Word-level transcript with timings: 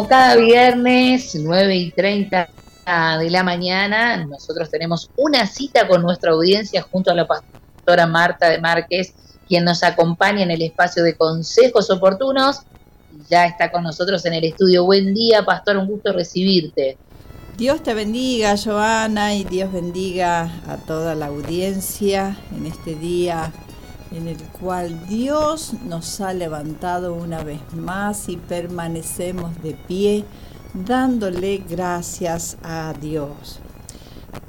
Como 0.00 0.08
cada 0.08 0.36
viernes, 0.36 1.34
9 1.34 1.76
y 1.76 1.90
30 1.90 2.48
de 3.20 3.28
la 3.28 3.42
mañana, 3.42 4.24
nosotros 4.24 4.70
tenemos 4.70 5.10
una 5.14 5.46
cita 5.46 5.86
con 5.86 6.00
nuestra 6.00 6.32
audiencia 6.32 6.80
junto 6.90 7.10
a 7.10 7.14
la 7.14 7.26
pastora 7.26 8.06
Marta 8.06 8.48
de 8.48 8.58
Márquez, 8.58 9.12
quien 9.46 9.62
nos 9.64 9.82
acompaña 9.82 10.42
en 10.42 10.52
el 10.52 10.62
espacio 10.62 11.02
de 11.02 11.18
consejos 11.18 11.90
oportunos. 11.90 12.60
Ya 13.28 13.44
está 13.44 13.70
con 13.70 13.82
nosotros 13.82 14.24
en 14.24 14.32
el 14.32 14.44
estudio. 14.44 14.86
Buen 14.86 15.12
día, 15.12 15.44
pastor, 15.44 15.76
un 15.76 15.86
gusto 15.86 16.14
recibirte. 16.14 16.96
Dios 17.58 17.82
te 17.82 17.92
bendiga, 17.92 18.56
Joana, 18.56 19.34
y 19.34 19.44
Dios 19.44 19.70
bendiga 19.70 20.50
a 20.66 20.78
toda 20.78 21.14
la 21.14 21.26
audiencia 21.26 22.38
en 22.56 22.64
este 22.64 22.94
día 22.94 23.52
en 24.12 24.28
el 24.28 24.38
cual 24.60 25.06
Dios 25.08 25.74
nos 25.84 26.20
ha 26.20 26.32
levantado 26.32 27.14
una 27.14 27.42
vez 27.42 27.60
más 27.74 28.28
y 28.28 28.36
permanecemos 28.36 29.62
de 29.62 29.74
pie 29.74 30.24
dándole 30.74 31.62
gracias 31.68 32.56
a 32.62 32.92
Dios. 33.00 33.60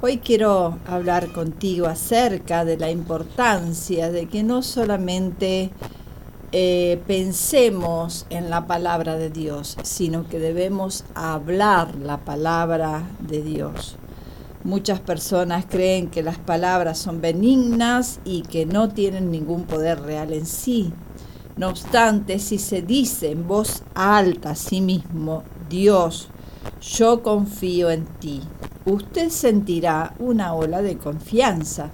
Hoy 0.00 0.18
quiero 0.18 0.78
hablar 0.86 1.32
contigo 1.32 1.86
acerca 1.86 2.64
de 2.64 2.76
la 2.76 2.90
importancia 2.90 4.10
de 4.10 4.26
que 4.26 4.42
no 4.42 4.62
solamente 4.62 5.70
eh, 6.52 7.00
pensemos 7.06 8.26
en 8.30 8.50
la 8.50 8.66
palabra 8.66 9.16
de 9.16 9.30
Dios, 9.30 9.76
sino 9.82 10.28
que 10.28 10.38
debemos 10.38 11.04
hablar 11.14 11.94
la 11.96 12.18
palabra 12.18 13.08
de 13.20 13.42
Dios. 13.42 13.96
Muchas 14.64 15.00
personas 15.00 15.64
creen 15.68 16.08
que 16.08 16.22
las 16.22 16.38
palabras 16.38 16.96
son 16.96 17.20
benignas 17.20 18.20
y 18.24 18.42
que 18.42 18.64
no 18.64 18.90
tienen 18.90 19.32
ningún 19.32 19.64
poder 19.64 20.00
real 20.02 20.32
en 20.32 20.46
sí. 20.46 20.92
No 21.56 21.68
obstante, 21.68 22.38
si 22.38 22.58
se 22.58 22.80
dice 22.80 23.32
en 23.32 23.48
voz 23.48 23.82
alta 23.94 24.50
a 24.50 24.54
sí 24.54 24.80
mismo, 24.80 25.42
Dios, 25.68 26.28
yo 26.80 27.24
confío 27.24 27.90
en 27.90 28.06
ti, 28.06 28.40
usted 28.84 29.30
sentirá 29.30 30.14
una 30.20 30.54
ola 30.54 30.80
de 30.80 30.96
confianza. 30.96 31.90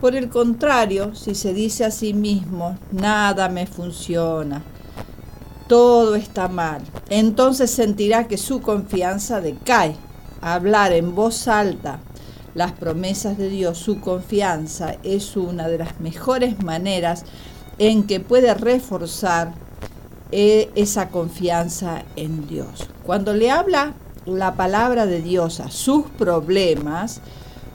Por 0.00 0.16
el 0.16 0.28
contrario, 0.28 1.14
si 1.14 1.36
se 1.36 1.54
dice 1.54 1.84
a 1.84 1.92
sí 1.92 2.14
mismo, 2.14 2.76
nada 2.90 3.48
me 3.48 3.66
funciona, 3.66 4.62
todo 5.68 6.16
está 6.16 6.48
mal, 6.48 6.82
entonces 7.08 7.70
sentirá 7.70 8.26
que 8.26 8.36
su 8.36 8.60
confianza 8.60 9.40
decae 9.40 9.94
hablar 10.42 10.92
en 10.92 11.14
voz 11.14 11.48
alta 11.48 12.00
las 12.54 12.72
promesas 12.72 13.38
de 13.38 13.48
Dios, 13.48 13.78
su 13.78 14.00
confianza, 14.00 14.96
es 15.02 15.36
una 15.36 15.68
de 15.68 15.78
las 15.78 16.00
mejores 16.00 16.62
maneras 16.62 17.24
en 17.78 18.06
que 18.06 18.20
puede 18.20 18.52
reforzar 18.52 19.54
eh, 20.30 20.70
esa 20.74 21.08
confianza 21.08 22.04
en 22.16 22.46
Dios. 22.46 22.88
Cuando 23.04 23.32
le 23.32 23.50
habla 23.50 23.94
la 24.26 24.54
palabra 24.54 25.06
de 25.06 25.22
Dios 25.22 25.60
a 25.60 25.70
sus 25.70 26.06
problemas, 26.06 27.20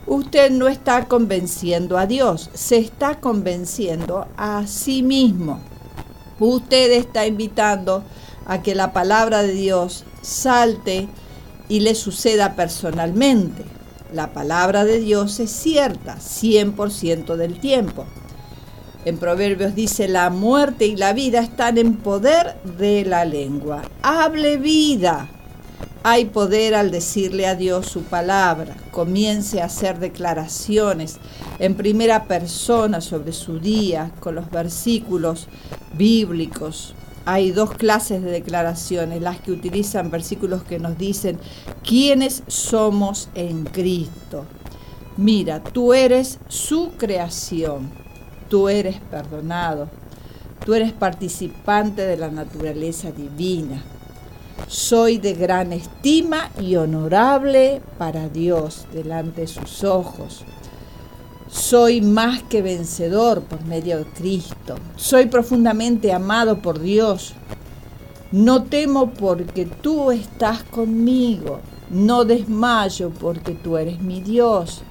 usted 0.05 0.51
no 0.51 0.67
está 0.67 1.07
convenciendo 1.07 1.97
a 1.97 2.05
Dios, 2.05 2.49
se 2.53 2.77
está 2.77 3.19
convenciendo 3.19 4.27
a 4.37 4.67
sí 4.67 5.01
mismo. 5.01 5.59
Usted 6.39 6.91
está 6.91 7.25
invitando 7.25 8.03
a 8.45 8.61
que 8.61 8.75
la 8.75 8.93
palabra 8.93 9.41
de 9.41 9.53
Dios 9.53 10.03
salte 10.21 11.09
y 11.69 11.81
le 11.81 11.95
suceda 11.95 12.55
personalmente. 12.55 13.63
La 14.13 14.31
palabra 14.33 14.85
de 14.85 14.99
Dios 14.99 15.39
es 15.39 15.51
cierta 15.51 16.17
100% 16.17 17.35
del 17.35 17.59
tiempo. 17.59 18.05
En 19.05 19.17
Proverbios 19.17 19.75
dice, 19.75 20.07
la 20.07 20.29
muerte 20.29 20.85
y 20.85 20.95
la 20.95 21.13
vida 21.13 21.39
están 21.39 21.77
en 21.77 21.95
poder 21.95 22.55
de 22.77 23.05
la 23.05 23.25
lengua. 23.25 23.83
Hable 24.01 24.57
vida. 24.57 25.29
Hay 26.03 26.25
poder 26.25 26.75
al 26.75 26.91
decirle 26.91 27.47
a 27.47 27.55
Dios 27.55 27.87
su 27.87 28.03
palabra. 28.03 28.75
Comience 28.91 29.61
a 29.61 29.65
hacer 29.65 29.99
declaraciones 29.99 31.17
en 31.59 31.75
primera 31.75 32.25
persona 32.25 33.01
sobre 33.01 33.33
su 33.33 33.59
día 33.59 34.11
con 34.19 34.35
los 34.35 34.49
versículos 34.49 35.47
bíblicos 35.97 36.93
hay 37.29 37.51
dos 37.51 37.71
clases 37.73 38.23
de 38.23 38.31
declaraciones, 38.31 39.21
las 39.21 39.41
que 39.41 39.51
utilizan 39.51 40.09
versículos 40.09 40.63
que 40.63 40.79
nos 40.79 40.97
dicen 40.97 41.37
quiénes 41.83 42.41
somos 42.47 43.27
en 43.35 43.65
Cristo. 43.65 44.45
Mira, 45.17 45.61
tú 45.61 45.93
eres 45.93 46.39
su 46.47 46.91
creación, 46.97 47.91
tú 48.49 48.69
eres 48.69 49.01
perdonado, 49.11 49.89
tú 50.65 50.73
eres 50.73 50.93
participante 50.93 52.03
de 52.03 52.15
la 52.15 52.29
naturaleza 52.29 53.11
divina. 53.11 53.83
Soy 54.69 55.17
de 55.17 55.33
gran 55.33 55.73
estima 55.73 56.49
y 56.61 56.77
honorable 56.77 57.81
para 57.97 58.29
Dios 58.29 58.85
delante 58.93 59.41
de 59.41 59.47
sus 59.47 59.83
ojos. 59.83 60.45
Soy 61.49 62.01
más 62.01 62.43
que 62.43 62.61
vencedor 62.61 63.41
por 63.41 63.63
medio 63.63 63.99
de 63.99 64.05
Cristo. 64.05 64.75
Soy 64.97 65.27
profundamente 65.27 66.11
amado 66.11 66.61
por 66.61 66.79
Dios. 66.79 67.33
No 68.31 68.63
temo 68.63 69.11
porque 69.11 69.65
tú 69.65 70.11
estás 70.11 70.63
conmigo. 70.63 71.61
No 71.89 72.25
desmayo 72.25 73.11
porque 73.11 73.53
tú 73.53 73.77
eres 73.77 74.01
mi 74.01 74.21
Dios. 74.21 74.81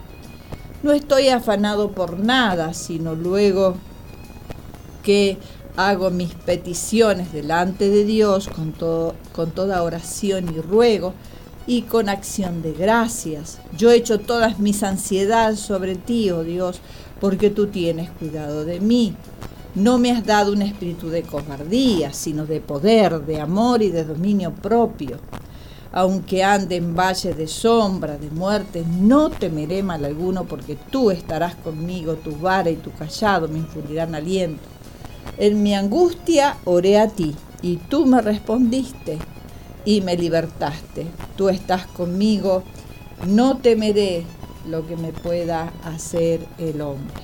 No 0.82 0.92
estoy 0.92 1.28
afanado 1.28 1.90
por 1.90 2.18
nada, 2.18 2.72
sino 2.72 3.14
luego 3.14 3.74
que 5.02 5.36
hago 5.76 6.10
mis 6.10 6.32
peticiones 6.34 7.32
delante 7.32 7.90
de 7.90 8.04
Dios 8.04 8.48
con, 8.48 8.72
todo, 8.72 9.14
con 9.34 9.50
toda 9.50 9.82
oración 9.82 10.54
y 10.54 10.60
ruego 10.60 11.12
y 11.66 11.82
con 11.82 12.08
acción 12.08 12.62
de 12.62 12.72
gracias. 12.72 13.58
Yo 13.76 13.90
he 13.90 13.96
hecho 13.96 14.20
todas 14.20 14.58
mis 14.58 14.82
ansiedades 14.82 15.58
sobre 15.58 15.96
ti, 15.96 16.30
oh 16.30 16.44
Dios, 16.44 16.80
porque 17.20 17.50
tú 17.50 17.66
tienes 17.66 18.10
cuidado 18.10 18.64
de 18.64 18.80
mí. 18.80 19.14
No 19.74 19.98
me 19.98 20.10
has 20.10 20.24
dado 20.24 20.52
un 20.52 20.62
espíritu 20.62 21.08
de 21.08 21.22
cobardía, 21.22 22.12
sino 22.12 22.46
de 22.46 22.60
poder, 22.60 23.26
de 23.26 23.40
amor 23.40 23.82
y 23.82 23.90
de 23.90 24.04
dominio 24.04 24.54
propio. 24.54 25.18
Aunque 25.92 26.44
ande 26.44 26.76
en 26.76 26.94
valle 26.94 27.34
de 27.34 27.46
sombra, 27.46 28.16
de 28.16 28.30
muerte, 28.30 28.84
no 29.00 29.30
temeré 29.30 29.82
mal 29.82 30.04
alguno, 30.04 30.44
porque 30.44 30.76
tú 30.90 31.10
estarás 31.10 31.56
conmigo, 31.56 32.14
tu 32.14 32.36
vara 32.36 32.70
y 32.70 32.76
tu 32.76 32.92
callado 32.92 33.48
me 33.48 33.58
infundirán 33.58 34.14
aliento. 34.14 34.62
En 35.38 35.62
mi 35.62 35.74
angustia 35.74 36.56
oré 36.64 36.98
a 36.98 37.08
ti, 37.08 37.34
y 37.62 37.76
tú 37.76 38.06
me 38.06 38.20
respondiste 38.20 39.18
y 39.86 40.02
me 40.02 40.16
libertaste. 40.16 41.06
Tú 41.36 41.48
estás 41.48 41.86
conmigo, 41.86 42.64
no 43.26 43.56
temeré 43.56 44.24
lo 44.68 44.86
que 44.86 44.96
me 44.96 45.12
pueda 45.12 45.72
hacer 45.84 46.46
el 46.58 46.82
hombre. 46.82 47.22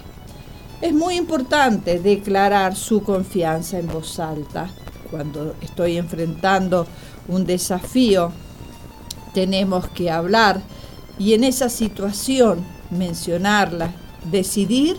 Es 0.80 0.94
muy 0.94 1.16
importante 1.16 1.98
declarar 1.98 2.75
su 2.75 3.02
confianza 3.02 3.78
en 3.78 3.88
voz 3.88 4.19
alta. 4.19 4.70
Cuando 5.10 5.54
estoy 5.60 5.98
enfrentando 5.98 6.87
un 7.28 7.44
desafío, 7.44 8.32
tenemos 9.34 9.88
que 9.88 10.10
hablar 10.10 10.62
y 11.19 11.34
en 11.34 11.44
esa 11.44 11.69
situación 11.69 12.64
mencionarla, 12.90 13.92
decidir 14.31 14.96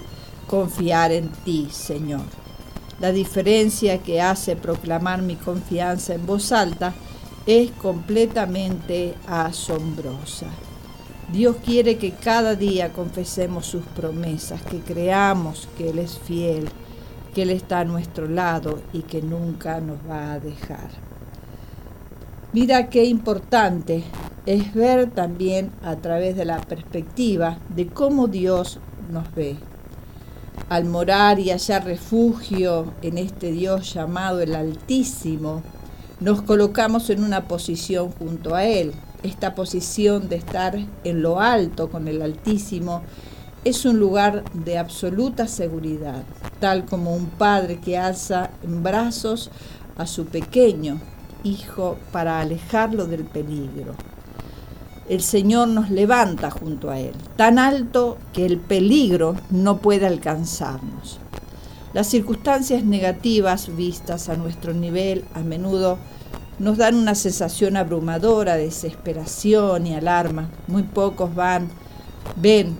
confiar 0.47 1.11
en 1.11 1.29
ti, 1.45 1.69
Señor. 1.71 2.21
La 2.99 3.11
diferencia 3.11 3.97
que 3.99 4.21
hace 4.21 4.55
proclamar 4.55 5.21
mi 5.21 5.35
confianza 5.35 6.13
en 6.13 6.25
voz 6.25 6.51
alta 6.51 6.93
es 7.45 7.71
completamente 7.71 9.15
asombrosa. 9.27 10.47
Dios 11.31 11.57
quiere 11.65 11.97
que 11.97 12.11
cada 12.11 12.55
día 12.55 12.93
confesemos 12.93 13.65
sus 13.65 13.83
promesas, 13.83 14.61
que 14.61 14.79
creamos 14.79 15.67
que 15.77 15.89
Él 15.89 15.99
es 15.99 16.17
fiel, 16.19 16.69
que 17.33 17.43
Él 17.43 17.49
está 17.49 17.79
a 17.79 17.85
nuestro 17.85 18.27
lado 18.27 18.81
y 18.93 19.01
que 19.01 19.21
nunca 19.21 19.81
nos 19.81 19.97
va 20.09 20.33
a 20.33 20.39
dejar. 20.39 20.89
Mira 22.53 22.89
qué 22.89 23.05
importante 23.05 24.03
es 24.45 24.73
ver 24.73 25.09
también 25.09 25.71
a 25.81 25.95
través 25.95 26.35
de 26.35 26.45
la 26.45 26.61
perspectiva 26.61 27.57
de 27.75 27.87
cómo 27.87 28.27
Dios 28.27 28.79
nos 29.11 29.33
ve. 29.33 29.57
Al 30.69 30.85
morar 30.85 31.39
y 31.39 31.49
hallar 31.49 31.85
refugio 31.85 32.93
en 33.01 33.17
este 33.17 33.51
Dios 33.51 33.93
llamado 33.93 34.41
el 34.41 34.55
Altísimo, 34.55 35.63
nos 36.19 36.41
colocamos 36.41 37.09
en 37.09 37.23
una 37.23 37.47
posición 37.47 38.11
junto 38.11 38.55
a 38.55 38.65
Él. 38.65 38.93
Esta 39.23 39.55
posición 39.55 40.29
de 40.29 40.35
estar 40.35 40.77
en 41.03 41.21
lo 41.21 41.39
alto 41.39 41.89
con 41.89 42.07
el 42.07 42.21
Altísimo 42.21 43.01
es 43.63 43.85
un 43.85 43.97
lugar 43.99 44.43
de 44.53 44.77
absoluta 44.77 45.47
seguridad, 45.47 46.23
tal 46.59 46.85
como 46.85 47.15
un 47.15 47.27
padre 47.27 47.79
que 47.79 47.97
alza 47.97 48.49
en 48.63 48.83
brazos 48.83 49.49
a 49.95 50.05
su 50.05 50.25
pequeño 50.25 50.99
hijo 51.43 51.97
para 52.11 52.39
alejarlo 52.39 53.05
del 53.05 53.23
peligro. 53.23 53.95
El 55.09 55.21
Señor 55.21 55.67
nos 55.67 55.89
levanta 55.89 56.49
junto 56.49 56.89
a 56.89 56.99
Él, 56.99 57.13
tan 57.35 57.59
alto 57.59 58.17
que 58.31 58.45
el 58.45 58.57
peligro 58.57 59.35
no 59.49 59.79
puede 59.79 60.07
alcanzarnos. 60.07 61.19
Las 61.93 62.07
circunstancias 62.07 62.83
negativas 62.83 63.75
vistas 63.75 64.27
a 64.27 64.35
nuestro 64.35 64.73
nivel 64.73 65.25
a 65.35 65.41
menudo 65.41 65.99
nos 66.57 66.77
dan 66.77 66.95
una 66.95 67.13
sensación 67.13 67.77
abrumadora, 67.77 68.55
de 68.55 68.65
desesperación 68.65 69.85
y 69.85 69.93
alarma. 69.93 70.49
Muy 70.65 70.81
pocos 70.81 71.35
van, 71.35 71.69
ven 72.35 72.75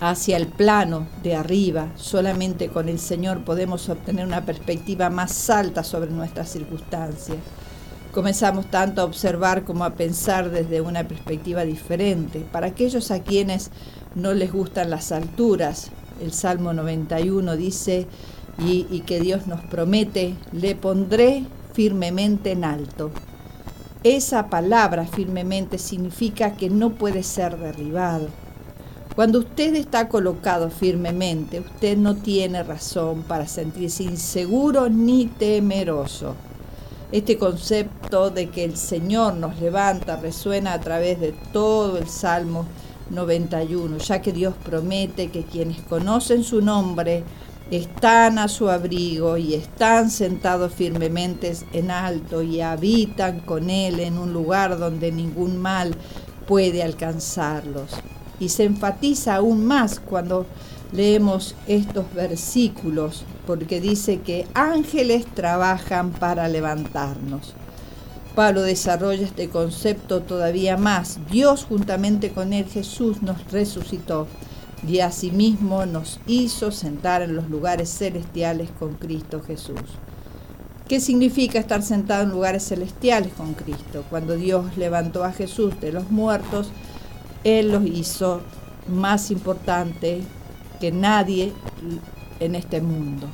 hacia 0.00 0.36
el 0.36 0.48
plano 0.48 1.06
de 1.22 1.36
arriba. 1.36 1.92
Solamente 1.94 2.70
con 2.70 2.88
el 2.88 2.98
Señor 2.98 3.44
podemos 3.44 3.88
obtener 3.88 4.26
una 4.26 4.44
perspectiva 4.44 5.08
más 5.08 5.48
alta 5.48 5.84
sobre 5.84 6.10
nuestras 6.10 6.50
circunstancias. 6.50 7.38
Comenzamos 8.12 8.66
tanto 8.66 9.00
a 9.00 9.04
observar 9.04 9.62
como 9.62 9.84
a 9.84 9.94
pensar 9.94 10.50
desde 10.50 10.80
una 10.80 11.06
perspectiva 11.06 11.64
diferente. 11.64 12.40
Para 12.50 12.66
aquellos 12.66 13.12
a 13.12 13.20
quienes 13.22 13.70
no 14.16 14.34
les 14.34 14.52
gustan 14.52 14.90
las 14.90 15.12
alturas, 15.12 15.92
el 16.22 16.32
Salmo 16.32 16.72
91 16.72 17.56
dice, 17.56 18.06
y, 18.58 19.00
que 19.00 19.20
Dios 19.20 19.46
nos 19.46 19.60
promete, 19.62 20.34
le 20.52 20.74
pondré 20.74 21.44
firmemente 21.72 22.52
en 22.52 22.64
alto. 22.64 23.10
Esa 24.04 24.48
palabra 24.48 25.06
firmemente 25.06 25.78
significa 25.78 26.56
que 26.56 26.70
no 26.70 26.90
puede 26.90 27.22
ser 27.22 27.58
derribado 27.58 28.28
cuando 29.14 29.40
usted 29.40 29.74
está 29.74 30.08
colocado 30.08 30.70
firmemente, 30.70 31.60
usted 31.60 31.98
no 31.98 32.16
tiene 32.16 32.62
razón 32.62 33.24
para 33.24 33.46
sentirse 33.46 34.04
inseguro 34.04 34.88
ni 34.88 35.26
temeroso. 35.26 36.34
Este 37.10 37.36
concepto 37.36 38.30
de 38.30 38.48
que 38.48 38.64
el 38.64 38.78
Señor 38.78 39.34
nos 39.34 39.60
levanta 39.60 40.16
resuena 40.16 40.72
a 40.72 40.80
través 40.80 41.20
de 41.20 41.32
todo 41.52 41.98
el 41.98 42.08
Salmo 42.08 42.64
91, 43.10 43.98
ya 43.98 44.22
que 44.22 44.32
Dios 44.32 44.54
promete 44.64 45.30
que 45.30 45.44
quienes 45.44 45.80
conocen 45.82 46.44
su 46.44 46.60
nombre 46.60 47.24
están 47.70 48.38
a 48.38 48.48
su 48.48 48.68
abrigo 48.68 49.36
y 49.36 49.54
están 49.54 50.10
sentados 50.10 50.72
firmemente 50.72 51.52
en 51.72 51.90
alto 51.90 52.42
y 52.42 52.60
habitan 52.60 53.40
con 53.40 53.70
Él 53.70 54.00
en 54.00 54.18
un 54.18 54.32
lugar 54.32 54.78
donde 54.78 55.10
ningún 55.12 55.58
mal 55.58 55.94
puede 56.46 56.82
alcanzarlos 56.82 57.90
y 58.42 58.48
se 58.48 58.64
enfatiza 58.64 59.36
aún 59.36 59.64
más 59.64 60.00
cuando 60.00 60.46
leemos 60.90 61.54
estos 61.68 62.12
versículos, 62.12 63.24
porque 63.46 63.80
dice 63.80 64.18
que 64.18 64.46
ángeles 64.52 65.26
trabajan 65.26 66.10
para 66.10 66.48
levantarnos. 66.48 67.54
Pablo 68.34 68.62
desarrolla 68.62 69.26
este 69.26 69.48
concepto 69.48 70.22
todavía 70.22 70.76
más. 70.76 71.18
Dios 71.30 71.64
juntamente 71.64 72.30
con 72.30 72.52
él 72.52 72.66
Jesús 72.66 73.22
nos 73.22 73.50
resucitó 73.50 74.26
y 74.86 75.00
asimismo 75.00 75.86
nos 75.86 76.18
hizo 76.26 76.72
sentar 76.72 77.22
en 77.22 77.36
los 77.36 77.48
lugares 77.48 77.90
celestiales 77.90 78.70
con 78.78 78.94
Cristo 78.94 79.42
Jesús. 79.42 79.80
¿Qué 80.88 81.00
significa 81.00 81.58
estar 81.58 81.82
sentado 81.82 82.24
en 82.24 82.30
lugares 82.30 82.66
celestiales 82.66 83.32
con 83.34 83.54
Cristo? 83.54 84.04
Cuando 84.10 84.36
Dios 84.36 84.76
levantó 84.76 85.24
a 85.24 85.32
Jesús 85.32 85.80
de 85.80 85.92
los 85.92 86.10
muertos, 86.10 86.70
él 87.44 87.72
los 87.72 87.84
hizo 87.86 88.42
más 88.88 89.30
importante 89.30 90.22
que 90.80 90.92
nadie 90.92 91.52
en 92.40 92.54
este 92.54 92.80
mundo. 92.80 93.28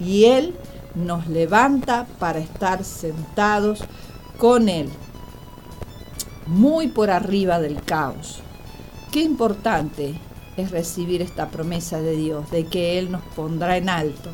Y 0.00 0.24
Él 0.24 0.54
nos 0.94 1.26
levanta 1.26 2.06
para 2.18 2.38
estar 2.38 2.84
sentados 2.84 3.84
con 4.42 4.68
Él, 4.68 4.88
muy 6.48 6.88
por 6.88 7.12
arriba 7.12 7.60
del 7.60 7.80
caos. 7.80 8.40
Qué 9.12 9.20
importante 9.20 10.16
es 10.56 10.72
recibir 10.72 11.22
esta 11.22 11.48
promesa 11.48 12.00
de 12.00 12.16
Dios, 12.16 12.50
de 12.50 12.66
que 12.66 12.98
Él 12.98 13.12
nos 13.12 13.22
pondrá 13.36 13.76
en 13.76 13.88
alto. 13.88 14.30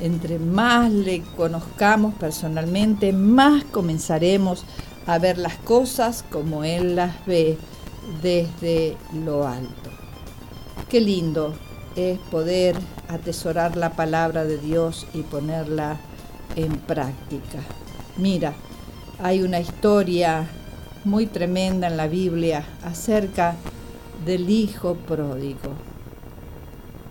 Entre 0.00 0.40
más 0.40 0.90
le 0.90 1.22
conozcamos 1.36 2.14
personalmente, 2.14 3.12
más 3.12 3.62
comenzaremos 3.62 4.64
a 5.06 5.20
ver 5.20 5.38
las 5.38 5.54
cosas 5.58 6.24
como 6.32 6.64
Él 6.64 6.96
las 6.96 7.24
ve 7.24 7.56
desde 8.22 8.96
lo 9.24 9.46
alto. 9.46 9.90
Qué 10.88 11.00
lindo 11.00 11.54
es 11.94 12.18
poder 12.18 12.74
atesorar 13.06 13.76
la 13.76 13.90
palabra 13.90 14.44
de 14.44 14.58
Dios 14.58 15.06
y 15.14 15.22
ponerla 15.22 16.00
en 16.56 16.72
práctica. 16.72 17.60
Mira, 18.16 18.52
hay 19.20 19.42
una 19.42 19.60
historia 19.60 20.46
muy 21.04 21.26
tremenda 21.26 21.86
en 21.86 21.96
la 21.96 22.08
Biblia 22.08 22.64
acerca 22.82 23.56
del 24.24 24.50
Hijo 24.50 24.94
pródigo. 24.94 25.72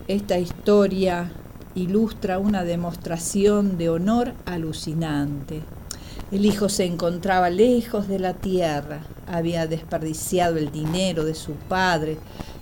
Esta 0.08 0.38
historia 0.38 1.32
ilustra 1.76 2.40
una 2.40 2.64
demostración 2.64 3.78
de 3.78 3.90
honor 3.90 4.34
alucinante. 4.46 5.62
El 6.32 6.46
hijo 6.46 6.68
se 6.68 6.86
encontraba 6.86 7.50
lejos 7.50 8.08
de 8.08 8.20
la 8.20 8.34
tierra, 8.34 9.02
había 9.28 9.68
desperdiciado 9.68 10.58
el 10.58 10.72
dinero 10.72 11.24
de 11.24 11.36
su 11.36 11.54
padre 11.54 12.18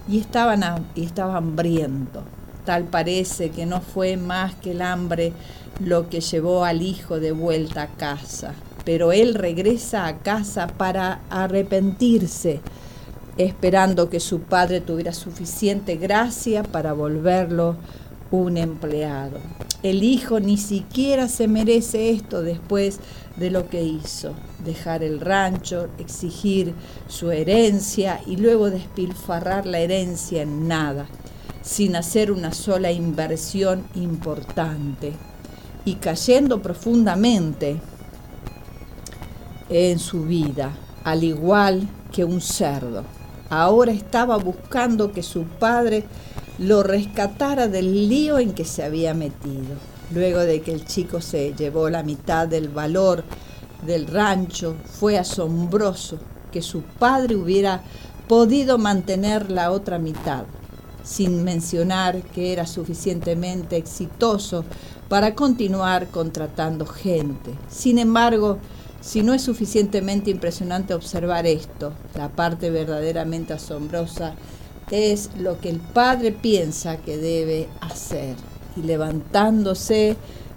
y, 0.08 0.20
estaban, 0.20 0.64
y 0.94 1.06
estaba 1.06 1.38
hambriento. 1.38 2.24
Tal 2.66 2.84
parece 2.84 3.50
que 3.50 3.66
no 3.66 3.82
fue 3.82 4.18
más 4.18 4.56
que 4.56 4.72
el 4.72 4.82
hambre 4.82 5.34
lo 5.80 6.10
que 6.10 6.22
llevó 6.22 6.64
al 6.64 6.82
hijo 6.82 7.20
de 7.20 7.32
vuelta 7.32 7.84
a 7.84 7.88
casa. 7.88 8.54
Pero 8.84 9.12
él 9.12 9.36
regresa 9.36 10.08
a 10.08 10.20
casa 10.20 10.68
para 10.68 11.22
arrepentirse, 11.30 12.62
esperando 13.38 14.10
que 14.10 14.20
su 14.20 14.42
padre 14.42 14.82
tuviera 14.82 15.14
suficiente 15.14 15.98
gracia 15.98 16.64
para 16.64 16.94
volverlo 16.94 17.76
un 18.32 18.58
empleado. 18.58 19.40
El 19.84 20.04
hijo 20.04 20.40
ni 20.40 20.58
siquiera 20.58 21.28
se 21.28 21.48
merece 21.48 22.12
esto 22.12 22.42
después 22.42 23.00
de 23.36 23.50
lo 23.50 23.68
que 23.68 23.84
hizo, 23.84 24.34
dejar 24.64 25.04
el 25.04 25.20
rancho, 25.20 25.90
exigir 25.98 26.74
su 27.08 27.32
herencia 27.32 28.22
y 28.26 28.38
luego 28.38 28.70
despilfarrar 28.70 29.66
la 29.66 29.80
herencia 29.80 30.44
en 30.44 30.68
nada, 30.68 31.08
sin 31.62 31.96
hacer 31.96 32.32
una 32.32 32.54
sola 32.54 32.92
inversión 32.92 33.84
importante 33.96 35.14
y 35.84 35.96
cayendo 35.96 36.62
profundamente 36.62 37.78
en 39.72 40.00
su 40.00 40.24
vida, 40.24 40.74
al 41.04 41.24
igual 41.24 41.88
que 42.12 42.26
un 42.26 42.42
cerdo. 42.42 43.04
Ahora 43.50 43.92
estaba 43.92 44.38
buscando 44.38 45.12
que 45.12 45.24
su 45.24 45.44
padre 45.44 46.06
lo 46.58 46.84
rescatara 46.84 47.68
del 47.68 48.10
lío 48.10 48.38
en 48.38 48.54
que 48.54 48.66
se 48.66 48.84
había 48.84 49.14
metido. 49.14 49.76
Luego 50.14 50.42
de 50.42 50.62
que 50.62 50.74
el 50.74 50.86
chico 50.86 51.22
se 51.22 51.54
llevó 51.54 51.90
la 51.90 52.04
mitad 52.04 52.48
del 52.48 52.68
valor 52.68 53.24
del 53.86 54.08
rancho, 54.08 54.76
fue 54.86 55.18
asombroso 55.18 56.20
que 56.52 56.62
su 56.62 56.82
padre 56.82 57.36
hubiera 57.36 57.82
podido 58.28 58.78
mantener 58.78 59.50
la 59.50 59.72
otra 59.72 60.00
mitad, 60.00 60.44
sin 61.04 61.44
mencionar 61.44 62.22
que 62.22 62.52
era 62.52 62.68
suficientemente 62.68 63.78
exitoso 63.78 64.66
para 65.08 65.34
continuar 65.34 66.08
contratando 66.08 66.86
gente. 66.86 67.52
Sin 67.70 67.98
embargo, 67.98 68.60
si 69.02 69.24
no 69.24 69.34
es 69.34 69.42
suficientemente 69.42 70.30
impresionante 70.30 70.94
observar 70.94 71.48
esto, 71.48 71.94
la 72.16 72.30
parte 72.30 72.70
verdaderamente 72.70 73.54
asombrosa 73.54 74.36
es 74.92 75.30
lo 75.38 75.60
que 75.60 75.70
el 75.70 75.80
padre 75.80 76.32
piensa 76.32 76.98
que 76.98 77.18
debe 77.18 77.68
hacer 77.82 78.36
y 78.78 78.82
levantándose 78.82 80.16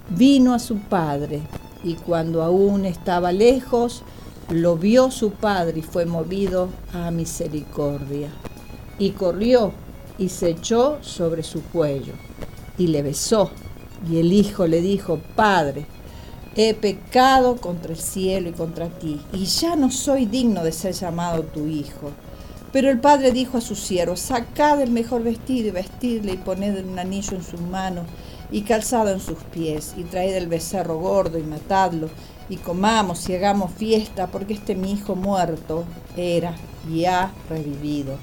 vino 0.09 0.53
a 0.53 0.59
su 0.59 0.77
padre 0.77 1.41
y 1.83 1.95
cuando 1.95 2.41
aún 2.41 2.85
estaba 2.85 3.31
lejos, 3.31 4.03
lo 4.49 4.75
vio 4.77 5.11
su 5.11 5.31
padre 5.31 5.79
y 5.79 5.81
fue 5.81 6.05
movido 6.05 6.69
a 6.93 7.11
misericordia. 7.11 8.29
Y 8.97 9.11
corrió 9.11 9.71
y 10.17 10.29
se 10.29 10.49
echó 10.49 10.97
sobre 11.01 11.43
su 11.43 11.61
cuello 11.63 12.13
y 12.77 12.87
le 12.87 13.01
besó. 13.01 13.51
Y 14.09 14.17
el 14.17 14.33
hijo 14.33 14.67
le 14.67 14.81
dijo, 14.81 15.19
Padre, 15.35 15.85
he 16.55 16.73
pecado 16.73 17.57
contra 17.57 17.91
el 17.91 17.99
cielo 17.99 18.49
y 18.49 18.53
contra 18.53 18.87
ti, 18.87 19.21
y 19.33 19.45
ya 19.45 19.75
no 19.75 19.91
soy 19.91 20.25
digno 20.25 20.63
de 20.63 20.71
ser 20.71 20.93
llamado 20.93 21.43
tu 21.43 21.67
hijo. 21.67 22.11
Pero 22.71 22.89
el 22.89 22.99
padre 22.99 23.31
dijo 23.31 23.57
a 23.57 23.61
sus 23.61 23.79
siervos, 23.79 24.19
sacad 24.19 24.81
el 24.81 24.91
mejor 24.91 25.23
vestido 25.23 25.69
y 25.69 25.71
vestidle 25.71 26.33
y 26.33 26.37
poned 26.37 26.85
un 26.85 26.99
anillo 26.99 27.37
en 27.37 27.43
sus 27.43 27.61
manos 27.61 28.05
y 28.51 28.61
calzado 28.61 29.11
en 29.11 29.19
sus 29.19 29.37
pies, 29.51 29.93
y 29.97 30.03
traed 30.03 30.35
el 30.35 30.47
becerro 30.47 30.97
gordo 30.97 31.37
y 31.37 31.43
matadlo, 31.43 32.09
y 32.47 32.57
comamos 32.57 33.27
y 33.27 33.35
hagamos 33.35 33.71
fiesta, 33.71 34.27
porque 34.27 34.53
este 34.53 34.75
mi 34.75 34.91
hijo 34.91 35.15
muerto 35.15 35.83
era 36.15 36.55
y 36.89 37.05
ha 37.05 37.31
revivido. 37.49 38.17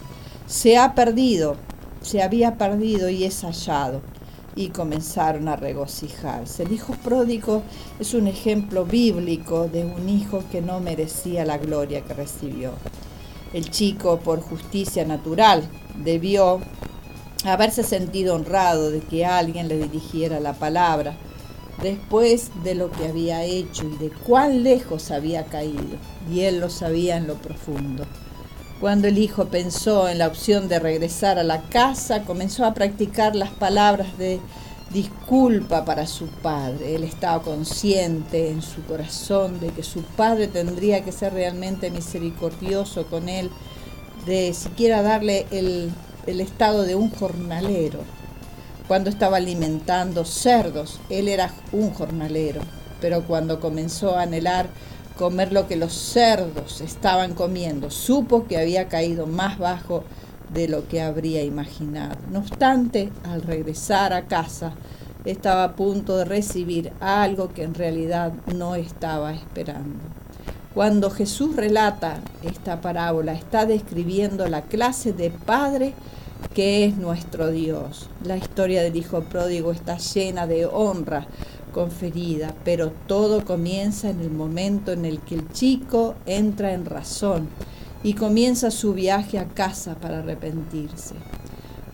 Se 0.47 0.79
ha 0.79 0.95
perdido, 0.95 1.57
se 2.03 2.23
había 2.23 2.57
perdido 2.57 3.09
y 3.09 3.25
es 3.25 3.43
hallado. 3.43 4.01
Y 4.55 4.69
comenzaron 4.69 5.49
a 5.49 5.57
regocijarse. 5.57 6.65
El 6.65 6.73
hijo 6.73 6.95
pródigo 7.03 7.63
es 7.99 8.13
un 8.15 8.27
ejemplo 8.27 8.85
bíblico 8.85 9.69
de 9.69 9.85
un 9.85 10.09
hijo 10.09 10.43
que 10.53 10.61
no 10.61 10.81
merecía 10.81 11.45
la 11.45 11.59
gloria 11.59 12.03
que 12.03 12.15
recibió. 12.15 12.73
El 13.53 13.71
chico, 13.71 14.19
por 14.21 14.41
justicia 14.41 15.05
natural, 15.05 15.69
debió 15.97 16.61
haberse 17.45 17.83
sentido 17.83 18.35
honrado 18.35 18.91
de 18.91 19.01
que 19.01 19.27
alguien 19.27 19.69
le 19.69 19.79
dirigiera 19.79 20.41
la 20.41 20.53
palabra, 20.53 21.17
después 21.83 22.51
de 22.63 22.75
lo 22.75 22.91
que 22.91 23.07
había 23.07 23.45
hecho 23.45 23.85
y 23.89 23.97
de 23.97 24.11
cuán 24.11 24.63
lejos 24.63 25.11
había 25.11 25.45
caído, 25.45 25.99
y 26.31 26.41
él 26.41 26.61
lo 26.61 26.71
sabía 26.71 27.17
en 27.17 27.27
lo 27.27 27.35
profundo. 27.35 28.05
Cuando 28.83 29.07
el 29.07 29.19
hijo 29.19 29.45
pensó 29.45 30.09
en 30.09 30.19
la 30.19 30.27
opción 30.27 30.67
de 30.67 30.81
regresar 30.81 31.39
a 31.39 31.45
la 31.45 31.63
casa, 31.63 32.25
comenzó 32.25 32.65
a 32.65 32.75
practicar 32.75 33.37
las 33.37 33.51
palabras 33.51 34.19
de 34.19 34.41
disculpa 34.93 35.85
para 35.85 36.09
su 36.09 36.27
padre. 36.27 36.97
Él 36.97 37.05
estaba 37.05 37.45
consciente 37.45 38.51
en 38.51 38.61
su 38.61 38.83
corazón 38.83 39.61
de 39.61 39.69
que 39.69 39.85
su 39.85 40.03
padre 40.03 40.49
tendría 40.49 41.05
que 41.05 41.13
ser 41.13 41.33
realmente 41.33 41.93
misericordioso 41.93 43.07
con 43.07 43.29
él, 43.29 43.51
de 44.27 44.53
siquiera 44.53 45.01
darle 45.01 45.47
el, 45.53 45.93
estado 46.27 46.83
de 46.83 46.97
un 46.97 47.13
jornalero. 47.13 48.01
Cuando 48.89 49.11
estaba 49.11 49.37
alimentando 49.37 50.25
cerdos, 50.25 50.99
él 51.09 51.29
era 51.29 51.55
un 51.71 51.91
jornalero, 51.95 52.63
pero 53.01 53.23
cuando 53.29 53.61
comenzó 53.61 54.17
a 54.17 54.23
anhelar 54.23 54.67
comer 55.17 55.53
lo 55.53 55.69
que 55.69 55.77
los 55.77 55.93
cerdos 55.93 56.81
estaban 56.81 57.35
comiendo, 57.35 57.91
supo 57.91 58.47
que 58.47 58.59
había 58.59 58.89
caído 58.89 59.27
más 59.27 59.59
bajo 59.59 60.05
de 60.53 60.69
lo 60.69 60.89
que 60.89 61.01
habría 61.01 61.43
imaginado. 61.43 62.17
No 62.31 62.41
obstante, 62.41 63.11
al 63.25 63.43
regresar 63.43 64.13
a 64.13 64.27
casa, 64.27 64.75
estaba 65.25 65.65
a 65.65 65.77
punto 65.77 66.17
de 66.17 66.25
recibir 66.25 66.93
algo 67.01 67.53
que 67.53 67.63
en 67.63 67.75
realidad 67.75 68.33
no 68.55 68.75
estaba 68.75 69.33
esperando. 69.33 70.01
Cuando 70.75 71.11
Jesús 71.11 71.55
relata 71.55 72.19
esta 72.43 72.81
parábola, 72.81 73.35
está 73.35 73.67
describiendo 73.67 74.49
la 74.49 74.63
clase 74.63 75.13
de 75.13 75.31
Padre 75.31 75.95
que 76.55 76.85
es 76.85 76.97
nuestro 76.97 77.51
Dios. 77.51 78.09
La 78.25 78.37
historia 78.37 78.83
del 78.83 78.97
Hijo 78.97 79.23
Pródigo 79.23 79.73
está 79.73 79.99
llena 79.99 80.47
de 80.47 80.67
honra 80.67 81.27
conferida, 81.73 82.55
pero 82.65 82.93
todo 83.07 83.45
comienza 83.45 84.11
en 84.11 84.21
el 84.21 84.31
momento 84.31 84.93
en 84.93 85.05
el 85.05 85.21
que 85.21 85.35
el 85.35 85.51
chico 85.53 86.15
entra 86.27 86.73
en 86.73 86.85
razón 86.85 87.49
y 88.03 88.15
comienza 88.15 88.71
su 88.71 88.95
viaje 88.95 89.39
a 89.39 89.47
casa 89.47 89.97
para 89.97 90.19
arrepentirse. 90.19 91.15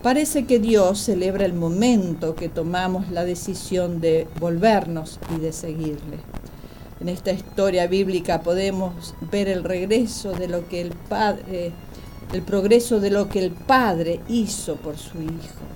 Parece 0.03 0.45
que 0.47 0.59
Dios 0.59 1.01
celebra 1.01 1.45
el 1.45 1.55
momento 1.55 2.35
que 2.35 2.49
tomamos 2.49 3.11
la 3.11 3.25
decisión 3.25 4.01
de 4.01 4.29
volvernos 4.39 5.19
y 5.37 5.41
de 5.41 5.53
seguirle. 5.53 6.19
En 7.01 7.09
esta 7.09 7.33
historia 7.33 7.87
bíblica 7.87 8.43
podemos 8.43 9.15
ver 9.31 9.49
el 9.49 9.65
regreso 9.65 10.33
de 10.33 10.49
lo 10.49 10.69
que 10.69 10.81
el 10.81 10.91
Padre, 10.91 11.73
el 12.33 12.43
progreso 12.43 13.01
de 13.01 13.11
lo 13.11 13.29
que 13.29 13.45
el 13.45 13.51
Padre 13.51 14.21
hizo 14.29 14.77
por 14.77 14.97
su 14.97 15.21
Hijo. 15.21 15.67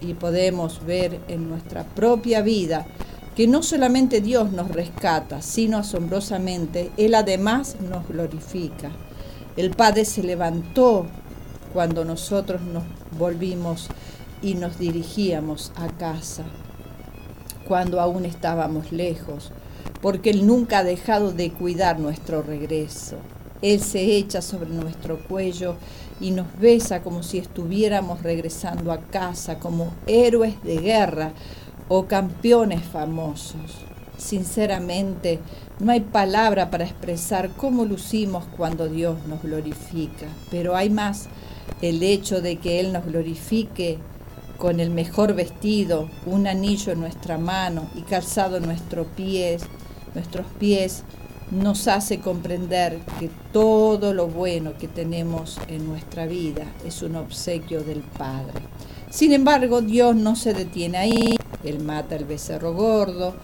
Y 0.00 0.14
podemos 0.14 0.84
ver 0.84 1.20
en 1.28 1.48
nuestra 1.48 1.84
propia 1.84 2.42
vida 2.42 2.86
que 3.36 3.46
no 3.46 3.62
solamente 3.62 4.20
Dios 4.20 4.52
nos 4.52 4.70
rescata, 4.70 5.40
sino 5.40 5.78
asombrosamente 5.78 6.90
Él 6.96 7.14
además 7.14 7.76
nos 7.80 8.06
glorifica. 8.08 8.90
El 9.56 9.70
Padre 9.70 10.04
se 10.04 10.22
levantó 10.22 11.06
cuando 11.72 12.04
nosotros 12.04 12.60
nos 12.62 12.84
volvimos 13.18 13.88
y 14.42 14.54
nos 14.54 14.78
dirigíamos 14.78 15.72
a 15.76 15.88
casa, 15.88 16.44
cuando 17.66 18.00
aún 18.00 18.26
estábamos 18.26 18.92
lejos, 18.92 19.52
porque 20.02 20.30
Él 20.30 20.46
nunca 20.46 20.78
ha 20.78 20.84
dejado 20.84 21.32
de 21.32 21.52
cuidar 21.52 21.98
nuestro 21.98 22.42
regreso. 22.42 23.16
Él 23.62 23.80
se 23.80 24.16
echa 24.16 24.42
sobre 24.42 24.70
nuestro 24.70 25.22
cuello 25.22 25.76
y 26.20 26.32
nos 26.32 26.46
besa 26.58 27.00
como 27.02 27.22
si 27.22 27.38
estuviéramos 27.38 28.22
regresando 28.22 28.90
a 28.90 28.98
casa, 28.98 29.58
como 29.60 29.92
héroes 30.06 30.60
de 30.64 30.78
guerra 30.78 31.32
o 31.88 32.06
campeones 32.06 32.82
famosos. 32.82 33.78
Sinceramente, 34.18 35.40
no 35.80 35.90
hay 35.92 36.00
palabra 36.00 36.70
para 36.70 36.84
expresar 36.84 37.50
cómo 37.56 37.84
lucimos 37.84 38.44
cuando 38.56 38.88
Dios 38.88 39.16
nos 39.26 39.42
glorifica, 39.42 40.26
pero 40.50 40.76
hay 40.76 40.90
más 40.90 41.28
el 41.80 42.02
hecho 42.02 42.40
de 42.40 42.56
que 42.56 42.78
Él 42.80 42.92
nos 42.92 43.04
glorifique 43.04 43.98
con 44.58 44.78
el 44.78 44.90
mejor 44.90 45.34
vestido, 45.34 46.08
un 46.24 46.46
anillo 46.46 46.92
en 46.92 47.00
nuestra 47.00 47.36
mano 47.36 47.88
y 47.96 48.02
calzado 48.02 48.58
en 48.58 48.66
nuestros 48.66 49.08
pies, 49.08 49.64
nuestros 50.14 50.46
pies, 50.60 51.02
nos 51.50 51.88
hace 51.88 52.20
comprender 52.20 52.98
que 53.18 53.28
todo 53.52 54.14
lo 54.14 54.26
bueno 54.28 54.72
que 54.78 54.88
tenemos 54.88 55.58
en 55.68 55.86
nuestra 55.86 56.26
vida 56.26 56.64
es 56.86 57.02
un 57.02 57.16
obsequio 57.16 57.82
del 57.82 58.00
Padre. 58.00 58.62
Sin 59.10 59.32
embargo, 59.32 59.82
Dios 59.82 60.16
no 60.16 60.36
se 60.36 60.54
detiene 60.54 60.96
ahí, 60.96 61.36
Él 61.64 61.80
mata 61.80 62.16
el 62.16 62.24
becerro 62.24 62.74
gordo, 62.74 63.34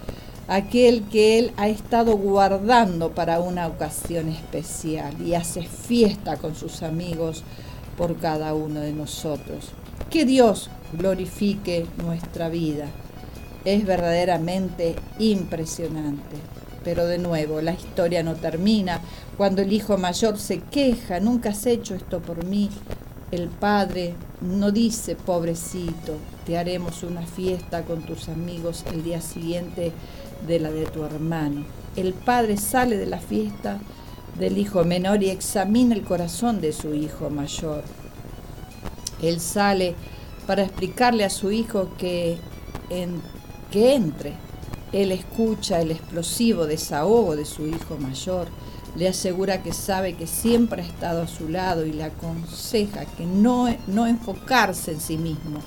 aquel 0.49 1.03
que 1.09 1.39
Él 1.39 1.53
ha 1.57 1.69
estado 1.69 2.17
guardando 2.17 3.11
para 3.11 3.41
una 3.41 3.67
ocasión 3.67 4.29
especial 4.29 5.21
y 5.21 5.35
hace 5.35 5.63
fiesta 5.63 6.37
con 6.37 6.55
sus 6.55 6.83
amigos 6.83 7.45
por 7.97 8.17
cada 8.17 8.55
uno 8.55 8.81
de 8.81 8.93
nosotros. 8.93 9.71
Que 10.11 10.25
Dios 10.25 10.71
glorifique 10.93 11.87
nuestra 12.03 12.49
vida. 12.49 12.87
Es 13.65 13.85
verdaderamente 13.85 14.95
impresionante. 15.19 16.37
Pero 16.85 17.07
de 17.07 17.19
nuevo, 17.19 17.61
la 17.61 17.73
historia 17.73 18.23
no 18.23 18.35
termina. 18.35 19.01
Cuando 19.37 19.63
el 19.63 19.73
hijo 19.73 19.99
mayor 19.99 20.39
se 20.39 20.61
queja, 20.61 21.21
nunca 21.21 21.51
has 21.51 21.67
hecho 21.67 21.95
esto 21.95 22.21
por 22.21 22.45
mí, 22.45 22.71
el 23.31 23.49
padre 23.49 24.15
no 24.41 24.71
dice, 24.71 25.15
pobrecito, 25.15 26.15
te 26.47 26.57
haremos 26.57 27.03
una 27.03 27.27
fiesta 27.27 27.83
con 27.83 28.03
tus 28.03 28.29
amigos 28.29 28.85
el 28.93 29.05
día 29.05 29.21
siguiente 29.21 29.93
de 30.47 30.61
la 30.61 30.71
de 30.71 30.87
tu 30.87 31.05
hermano. 31.05 31.65
El 31.97 32.15
padre 32.15 32.57
sale 32.57 32.97
de 32.97 33.07
la 33.07 33.19
fiesta 33.19 33.79
del 34.39 34.57
hijo 34.57 34.85
menor 34.85 35.23
y 35.23 35.31
examina 35.31 35.95
el 35.95 36.05
corazón 36.05 36.61
de 36.61 36.73
su 36.73 36.95
hijo 36.95 37.29
mayor. 37.29 37.83
Él 39.21 39.41
sale 39.41 39.95
para 40.47 40.63
explicarle 40.63 41.25
a 41.25 41.31
su 41.31 41.51
hijo 41.51 41.91
que, 41.99 42.39
en, 42.89 43.21
que 43.71 43.95
entre. 43.95 44.33
Él 44.93 45.13
escucha 45.13 45.83
el 45.83 45.91
explosivo 45.91 46.67
desahogo 46.67 47.37
de 47.37 47.45
su 47.45 47.67
hijo 47.67 47.99
mayor, 47.99 48.49
le 48.97 49.09
asegura 49.09 49.63
que 49.63 49.73
sabe 49.73 50.15
que 50.15 50.27
siempre 50.27 50.83
ha 50.83 50.87
estado 50.87 51.23
a 51.23 51.29
su 51.29 51.49
lado 51.49 51.87
y 51.87 51.93
le 51.93 52.05
aconseja 52.05 53.05
que 53.05 53.27
no, 53.27 53.69
no 53.87 54.07
enfocarse 54.07 54.93
en 54.93 55.01
sí 55.01 55.17
mismo, 55.17 55.61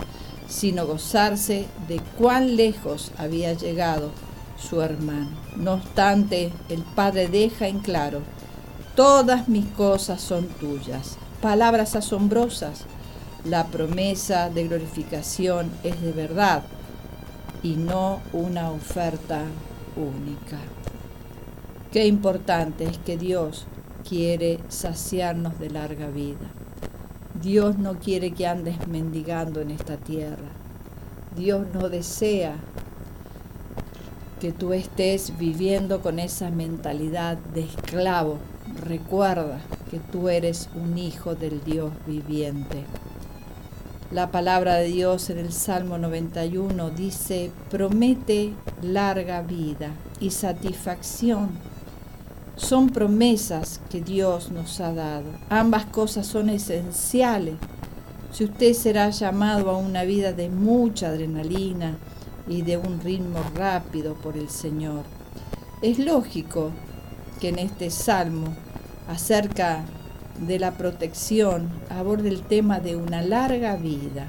sino 0.47 0.85
gozarse 0.85 1.65
de 1.87 2.01
cuán 2.17 2.55
lejos 2.55 3.11
había 3.17 3.53
llegado 3.53 4.11
su 4.57 4.81
hermano. 4.81 5.29
No 5.55 5.73
obstante, 5.73 6.51
el 6.69 6.81
padre 6.81 7.27
deja 7.27 7.67
en 7.67 7.79
claro, 7.79 8.21
todas 8.95 9.47
mis 9.47 9.65
cosas 9.67 10.21
son 10.21 10.47
tuyas. 10.47 11.17
Palabras 11.41 11.95
asombrosas. 11.95 12.85
La 13.45 13.65
promesa 13.65 14.51
de 14.51 14.67
glorificación 14.67 15.71
es 15.83 15.99
de 16.01 16.11
verdad 16.11 16.61
y 17.63 17.75
no 17.75 18.21
una 18.33 18.69
oferta 18.69 19.41
única. 19.95 20.57
Qué 21.91 22.07
importante 22.07 22.85
es 22.85 22.97
que 22.99 23.17
Dios 23.17 23.65
quiere 24.07 24.59
saciarnos 24.69 25.59
de 25.59 25.69
larga 25.69 26.07
vida. 26.07 26.47
Dios 27.41 27.77
no 27.79 27.99
quiere 27.99 28.31
que 28.31 28.47
andes 28.47 28.87
mendigando 28.87 29.59
en 29.59 29.71
esta 29.71 29.97
tierra. 29.97 30.47
Dios 31.35 31.67
no 31.73 31.89
desea 31.89 32.55
que 34.39 34.53
tú 34.53 34.71
estés 34.71 35.37
viviendo 35.37 35.99
con 35.99 36.19
esa 36.19 36.49
mentalidad 36.49 37.37
de 37.53 37.65
esclavo. 37.65 38.37
Recuerda 38.85 39.59
que 39.89 39.99
tú 39.99 40.29
eres 40.29 40.69
un 40.73 40.97
hijo 40.97 41.35
del 41.35 41.61
Dios 41.61 41.91
viviente. 42.07 42.85
La 44.11 44.31
palabra 44.31 44.75
de 44.75 44.85
Dios 44.85 45.29
en 45.29 45.39
el 45.39 45.51
Salmo 45.51 45.97
91 45.97 46.89
dice, 46.91 47.51
promete 47.69 48.53
larga 48.81 49.41
vida 49.41 49.91
y 50.21 50.29
satisfacción 50.29 51.70
Son 52.55 52.89
promesas 52.89 53.81
que 53.89 54.01
Dios 54.01 54.51
nos 54.51 54.79
ha 54.81 54.93
dado. 54.93 55.25
Ambas 55.49 55.85
cosas 55.85 56.27
son 56.27 56.49
esenciales. 56.49 57.55
Si 58.31 58.43
usted 58.45 58.73
será 58.73 59.09
llamado 59.09 59.69
a 59.69 59.77
una 59.77 60.03
vida 60.03 60.33
de 60.33 60.49
mucha 60.49 61.07
adrenalina 61.07 61.97
y 62.47 62.61
de 62.61 62.77
un 62.77 62.99
ritmo 63.01 63.39
rápido 63.55 64.13
por 64.15 64.37
el 64.37 64.49
Señor, 64.49 65.03
es 65.81 65.99
lógico 65.99 66.71
que 67.39 67.49
en 67.49 67.59
este 67.59 67.89
salmo 67.89 68.55
acerca 69.07 69.83
de 70.39 70.59
la 70.59 70.71
protección 70.71 71.69
aborde 71.89 72.29
el 72.29 72.41
tema 72.41 72.79
de 72.79 72.95
una 72.95 73.21
larga 73.21 73.75
vida. 73.75 74.27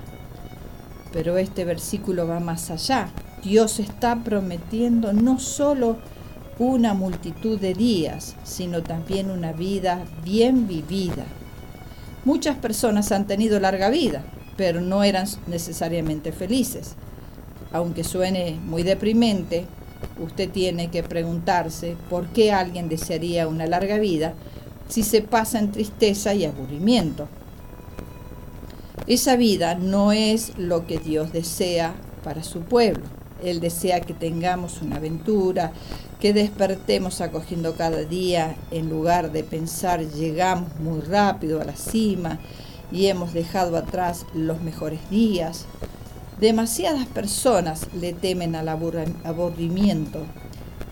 Pero 1.13 1.37
este 1.37 1.65
versículo 1.65 2.27
va 2.27 2.41
más 2.41 2.71
allá. 2.71 3.11
Dios 3.45 3.81
está 3.81 4.17
prometiendo 4.17 5.13
no 5.13 5.39
solo 5.39 5.99
una 6.59 6.95
multitud 6.95 7.59
de 7.59 7.75
días, 7.75 8.37
sino 8.45 8.83
también 8.83 9.31
una 9.31 9.53
vida 9.53 10.05
bien 10.25 10.69
vivida. 10.69 11.25
Muchas 12.25 12.57
personas 12.57 13.11
han 13.11 13.27
tenido 13.27 13.59
larga 13.59 13.91
vida, 13.91 14.23
pero 14.57 14.81
no 14.81 15.03
eran 15.03 15.27
necesariamente 15.47 16.31
felices. 16.33 16.95
Aunque 17.73 18.05
suene 18.05 18.59
muy 18.65 18.83
deprimente, 18.83 19.65
usted 20.21 20.51
tiene 20.51 20.91
que 20.91 21.03
preguntarse 21.03 21.97
por 22.11 22.27
qué 22.29 22.53
alguien 22.53 22.89
desearía 22.89 23.49
una 23.49 23.67
larga 23.67 23.99
vida 23.99 24.35
si 24.89 25.03
se 25.03 25.23
pasa 25.23 25.59
en 25.59 25.73
tristeza 25.73 26.35
y 26.35 26.45
aburrimiento. 26.45 27.29
Esa 29.07 29.37
vida 29.37 29.75
no 29.75 30.13
es 30.13 30.57
lo 30.59 30.87
que 30.87 30.99
Dios 30.99 31.33
desea 31.33 31.95
para 32.23 32.45
su 32.45 32.61
pueblo. 32.61 33.22
Él 33.43 33.61
desea 33.61 34.01
que 34.01 34.15
tengamos 34.15 34.83
una 34.83 34.97
aventura, 34.97 35.73
que 36.21 36.33
despertemos 36.33 37.21
acogiendo 37.21 37.75
cada 37.75 38.05
día 38.05 38.55
en 38.71 38.89
lugar 38.89 39.33
de 39.33 39.43
pensar 39.43 40.07
llegamos 40.07 40.79
muy 40.79 41.01
rápido 41.01 41.61
a 41.61 41.65
la 41.65 41.75
cima 41.75 42.39
y 42.93 43.07
hemos 43.07 43.33
dejado 43.33 43.77
atrás 43.77 44.25
los 44.35 44.63
mejores 44.63 45.01
días. 45.11 45.67
Demasiadas 46.41 47.07
personas 47.07 47.89
le 47.95 48.13
temen 48.13 48.55
al 48.55 48.69
aburrimiento, 48.69 50.21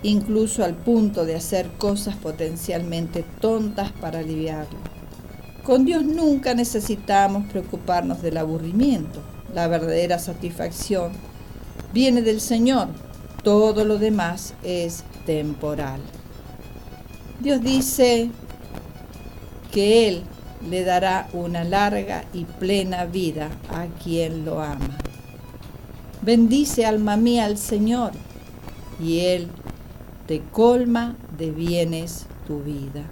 incluso 0.03 0.65
al 0.65 0.75
punto 0.75 1.25
de 1.25 1.37
hacer 1.37 1.69
cosas 1.79 2.17
potencialmente 2.17 3.25
tontas 3.41 3.93
para 3.93 4.21
aliviarlo. 4.21 4.79
Con 5.65 5.85
Dios 5.85 6.05
nunca 6.05 6.55
necesitamos 6.55 7.47
preocuparnos 7.51 8.23
del 8.23 8.39
aburrimiento. 8.39 9.21
La 9.55 9.69
verdadera 9.69 10.19
satisfacción 10.19 11.13
viene 11.93 12.23
del 12.23 12.41
Señor. 12.41 12.89
Todo 13.43 13.85
lo 13.85 13.99
demás 13.99 14.55
es 14.63 15.05
temporal. 15.27 16.01
Dios 17.41 17.63
dice 17.63 18.31
que 19.73 20.09
Él 20.09 20.23
le 20.69 20.85
dará 20.85 21.29
una 21.33 21.65
larga 21.65 22.25
y 22.33 22.45
plena 22.45 23.07
vida 23.07 23.51
a 23.71 23.87
quien 24.03 24.45
lo 24.45 24.61
ama. 24.61 24.99
Bendice 26.23 26.85
alma 26.85 27.17
mía 27.17 27.47
al 27.47 27.57
Señor 27.57 28.13
y 29.03 29.21
Él 29.21 29.49
te 30.27 30.43
colma 30.53 31.17
de 31.39 31.51
bienes 31.51 32.27
tu 32.47 32.63
vida. 32.63 33.05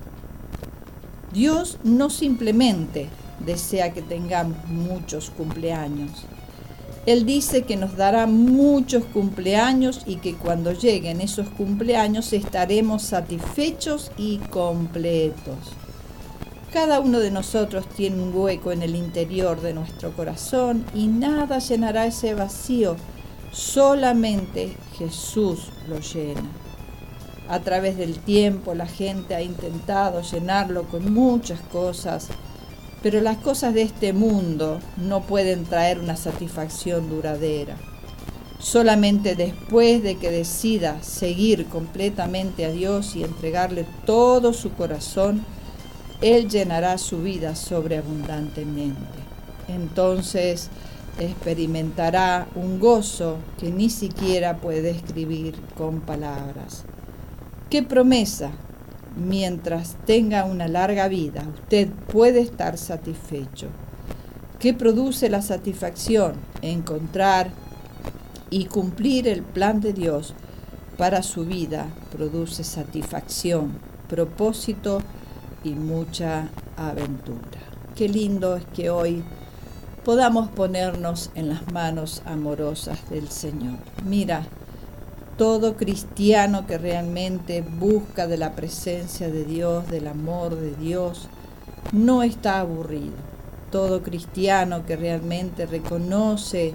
Dios 1.33 1.79
no 1.85 2.11
simplemente 2.11 3.09
desea 3.45 3.93
que 3.93 4.03
tengamos 4.03 4.59
muchos 4.67 5.31
cumpleaños, 5.31 6.25
él 7.07 7.25
dice 7.25 7.63
que 7.63 7.77
nos 7.77 7.97
dará 7.97 8.27
muchos 8.27 9.05
cumpleaños 9.05 10.03
y 10.07 10.17
que 10.17 10.35
cuando 10.35 10.73
lleguen 10.73 11.21
esos 11.21 11.49
cumpleaños 11.49 12.33
estaremos 12.33 13.03
satisfechos 13.03 14.11
y 14.17 14.39
completos. 14.51 15.57
Cada 16.73 17.01
uno 17.01 17.19
de 17.21 17.31
nosotros 17.31 17.89
tiene 17.89 18.23
un 18.23 18.35
hueco 18.35 18.73
en 18.73 18.83
el 18.83 18.95
interior 18.95 19.61
de 19.63 19.73
nuestro 19.73 20.15
corazón 20.15 20.85
y 20.95 21.07
nada 21.07 21.61
llenará 21.61 22.05
ese 22.05 22.35
vacío, 22.35 22.97
solamente 23.51 24.77
Jesús 24.99 25.71
lo 25.89 26.01
llena. 26.01 26.51
A 27.49 27.61
través 27.61 27.97
del 27.97 28.19
tiempo 28.19 28.75
la 28.75 28.87
gente 28.87 29.35
ha 29.35 29.41
intentado 29.41 30.21
llenarlo 30.21 30.83
con 30.85 31.15
muchas 31.15 31.61
cosas, 31.73 32.29
pero 33.03 33.21
las 33.21 33.37
cosas 33.39 33.75
de 33.75 33.83
este 33.83 34.13
mundo 34.13 34.81
no 34.97 35.23
pueden 35.23 35.65
traer 35.65 35.99
una 35.99 36.17
satisfacción 36.17 37.09
duradera. 37.09 37.77
Solamente 38.59 39.37
después 39.37 40.03
de 40.03 40.17
que 40.17 40.33
decida 40.33 41.01
seguir 41.03 41.67
completamente 41.67 42.65
a 42.65 42.73
Dios 42.73 43.15
y 43.15 43.23
entregarle 43.23 43.87
todo 44.05 44.53
su 44.53 44.73
corazón, 44.73 45.45
Él 46.21 46.49
llenará 46.49 46.99
su 46.99 47.23
vida 47.23 47.55
sobreabundantemente. 47.55 49.19
Entonces 49.69 50.71
experimentará 51.21 52.49
un 52.55 52.81
gozo 52.81 53.39
que 53.59 53.71
ni 53.71 53.91
siquiera 53.91 54.57
puede 54.57 54.83
describir 54.83 55.55
con 55.77 56.01
palabras. 56.01 56.85
¡Qué 57.71 57.83
promesa! 57.83 58.53
Mientras 59.17 59.97
tenga 60.07 60.45
una 60.45 60.69
larga 60.69 61.09
vida, 61.09 61.45
usted 61.55 61.89
puede 62.13 62.41
estar 62.41 62.79
satisfecho. 62.79 63.69
¿Qué 64.59 64.75
produce 64.75 65.29
la 65.29 65.43
satisfacción? 65.43 66.35
Encontrar 66.63 67.51
y 68.51 68.65
cumplir 68.67 69.29
el 69.29 69.43
plan 69.43 69.81
de 69.81 69.93
Dios 69.93 70.35
para 70.97 71.23
su 71.23 71.45
vida 71.45 71.87
produce 72.11 72.65
satisfacción, 72.65 73.79
propósito 74.09 75.01
y 75.63 75.71
mucha 75.71 76.49
aventura. 76.77 77.61
Qué 77.95 78.09
lindo 78.09 78.57
es 78.57 78.65
que 78.75 78.91
hoy 78.91 79.23
podamos 80.05 80.49
ponernos 80.49 81.31
en 81.35 81.49
las 81.49 81.71
manos 81.73 82.23
amorosas 82.25 83.09
del 83.11 83.29
Señor. 83.29 83.79
Mira, 84.05 84.47
todo 85.39 85.77
cristiano 85.77 86.67
que 86.67 86.79
realmente 86.79 87.63
busca 87.63 88.27
de 88.27 88.37
la 88.37 88.57
presencia 88.57 89.31
de 89.31 89.45
Dios, 89.45 89.89
del 89.89 90.09
amor 90.09 90.57
de 90.57 90.75
Dios, 90.75 91.29
no 91.93 92.25
está 92.25 92.59
aburrido. 92.59 93.15
Todo 93.71 94.03
cristiano 94.03 94.85
que 94.85 94.97
realmente 94.97 95.65
reconoce 95.65 96.75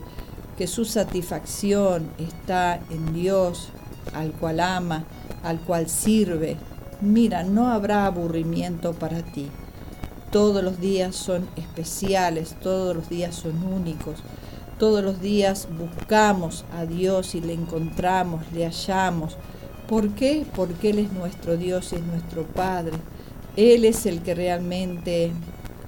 que 0.58 0.68
su 0.68 0.86
satisfacción 0.86 2.10
está 2.18 2.80
en 2.90 3.14
Dios, 3.14 3.68
al 4.14 4.32
cual 4.32 4.62
ama, 4.62 5.04
al 5.44 5.60
cual 5.60 5.90
sirve, 5.90 6.56
mira, 7.02 7.44
no 7.44 7.70
habrá 7.70 8.06
aburrimiento 8.06 8.94
para 8.94 9.24
ti. 9.24 9.50
Todos 10.32 10.64
los 10.64 10.80
días 10.80 11.18
son 11.18 11.50
especiales, 11.58 12.56
todos 12.62 12.96
los 12.96 13.10
días 13.10 13.36
son 13.36 13.62
únicos 13.62 14.24
todos 14.84 15.02
los 15.02 15.22
días 15.22 15.70
buscamos 15.80 16.66
a 16.78 16.86
Dios 16.86 17.36
y 17.36 17.40
le 17.40 17.54
encontramos, 17.54 18.44
le 18.52 18.66
hallamos. 18.66 19.38
¿Por 19.88 20.10
qué? 20.10 20.46
Porque 20.58 20.90
Él 20.90 21.00
es 21.00 21.14
nuestro 21.14 21.56
Dios, 21.56 21.94
es 21.94 22.02
nuestro 22.02 22.44
Padre. 22.44 22.98
Él 23.56 23.86
es 23.86 24.06
el 24.06 24.22
que 24.22 24.36
realmente 24.36 25.32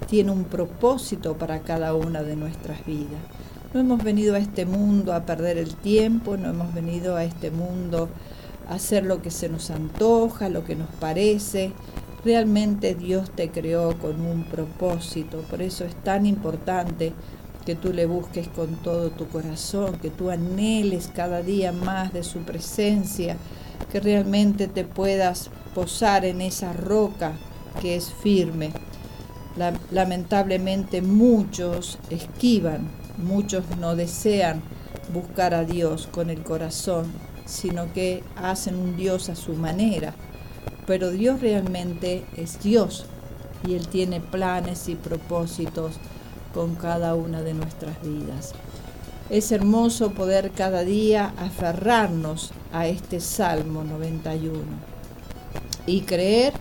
tiene 0.07 0.31
un 0.31 0.45
propósito 0.45 1.37
para 1.37 1.59
cada 1.59 1.93
una 1.93 2.23
de 2.23 2.37
nuestras 2.37 2.85
vidas. 2.85 3.19
No 3.73 3.81
hemos 3.81 4.01
venido 4.01 4.33
a 4.33 4.37
este 4.37 4.65
mundo 4.65 5.11
a 5.11 5.25
perder 5.25 5.57
el 5.57 5.75
tiempo, 5.75 6.37
no 6.37 6.51
hemos 6.51 6.73
venido 6.73 7.17
a 7.17 7.25
este 7.25 7.51
mundo 7.51 8.07
a 8.69 8.75
hacer 8.75 9.03
lo 9.03 9.21
que 9.21 9.29
se 9.29 9.49
nos 9.49 9.71
antoja, 9.71 10.47
lo 10.47 10.63
que 10.63 10.77
nos 10.77 10.89
parece. 11.01 11.73
Realmente 12.23 12.95
Dios 12.95 13.29
te 13.29 13.49
creó 13.49 13.99
con 13.99 14.21
un 14.21 14.45
propósito, 14.45 15.41
por 15.49 15.61
eso 15.61 15.83
es 15.83 15.95
tan 15.95 16.25
importante 16.25 17.11
que 17.65 17.75
tú 17.75 17.91
le 17.91 18.05
busques 18.05 18.47
con 18.47 18.75
todo 18.75 19.09
tu 19.09 19.27
corazón, 19.27 19.97
que 19.97 20.11
tú 20.11 20.29
anheles 20.29 21.09
cada 21.13 21.41
día 21.41 21.71
más 21.71 22.13
de 22.13 22.23
su 22.23 22.39
presencia, 22.39 23.37
que 23.91 23.99
realmente 23.99 24.67
te 24.67 24.83
puedas 24.83 25.49
posar 25.73 26.25
en 26.25 26.41
esa 26.41 26.73
roca 26.73 27.33
que 27.81 27.95
es 27.95 28.11
firme. 28.11 28.71
lamentablemente 29.91 31.01
muchos 31.01 31.97
esquivan, 32.09 32.89
muchos 33.17 33.63
no 33.79 33.95
desean 33.95 34.61
buscar 35.13 35.53
a 35.53 35.63
Dios 35.63 36.07
con 36.11 36.29
el 36.29 36.43
corazón, 36.43 37.05
sino 37.45 37.91
que 37.93 38.23
hacen 38.35 38.75
un 38.75 38.97
Dios 38.97 39.29
a 39.29 39.35
su 39.35 39.53
manera. 39.53 40.13
Pero 40.85 41.09
Dios 41.09 41.41
realmente 41.41 42.25
es 42.37 42.61
Dios 42.61 43.05
y 43.65 43.73
Él 43.73 43.87
tiene 43.87 44.19
planes 44.19 44.87
y 44.87 44.95
propósitos 44.95 45.99
con 46.55 46.75
cada 46.75 47.15
una 47.15 47.41
de 47.41 47.53
nuestras 47.53 48.01
vidas. 48.01 48.53
Es 49.29 49.51
hermoso 49.51 50.11
poder 50.11 50.51
cada 50.51 50.85
día 50.85 51.33
aferrarnos 51.37 52.51
a 52.71 52.87
este 52.87 53.19
Salmo 53.19 53.83
91 53.83 54.61
y 55.85 56.01
creer 56.01 56.53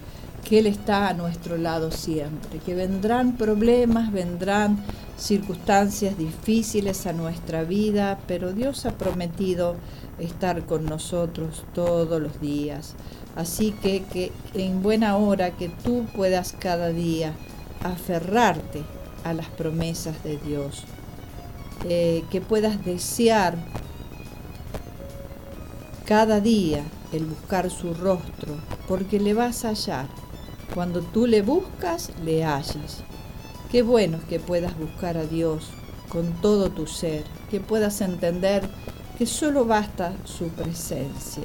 que 0.44 0.58
Él 0.58 0.66
está 0.66 1.08
a 1.08 1.14
nuestro 1.14 1.56
lado 1.56 1.92
siempre, 1.92 2.58
que 2.58 2.74
vendrán 2.74 3.36
problemas, 3.36 4.12
vendrán 4.12 4.84
circunstancias 5.16 6.18
difíciles 6.18 7.06
a 7.06 7.12
nuestra 7.12 7.62
vida, 7.62 8.18
pero 8.26 8.52
Dios 8.52 8.86
ha 8.86 8.98
prometido 8.98 9.76
estar 10.18 10.66
con 10.66 10.86
nosotros 10.86 11.64
todos 11.72 12.20
los 12.20 12.40
días. 12.40 12.94
Así 13.36 13.70
que, 13.70 14.02
que 14.02 14.32
en 14.54 14.82
buena 14.82 15.16
hora 15.16 15.52
que 15.52 15.68
tú 15.68 16.04
puedas 16.16 16.52
cada 16.52 16.88
día 16.88 17.32
aferrarte 17.84 18.82
a 19.24 19.32
las 19.32 19.48
promesas 19.48 20.22
de 20.22 20.36
Dios, 20.38 20.84
eh, 21.88 22.24
que 22.30 22.40
puedas 22.40 22.84
desear 22.84 23.56
cada 26.04 26.40
día 26.40 26.84
el 27.12 27.24
buscar 27.24 27.70
su 27.70 27.94
rostro, 27.94 28.56
porque 28.86 29.18
le 29.18 29.34
vas 29.34 29.64
a 29.64 29.70
hallar. 29.70 30.06
Cuando 30.74 31.00
tú 31.00 31.26
le 31.26 31.42
buscas, 31.42 32.10
le 32.24 32.44
hallas. 32.44 33.02
Qué 33.70 33.82
bueno 33.82 34.18
que 34.28 34.40
puedas 34.40 34.78
buscar 34.78 35.16
a 35.16 35.24
Dios 35.24 35.70
con 36.08 36.32
todo 36.40 36.70
tu 36.70 36.86
ser, 36.86 37.24
que 37.50 37.60
puedas 37.60 38.00
entender 38.00 38.68
que 39.18 39.26
solo 39.26 39.64
basta 39.64 40.12
su 40.24 40.48
presencia. 40.48 41.44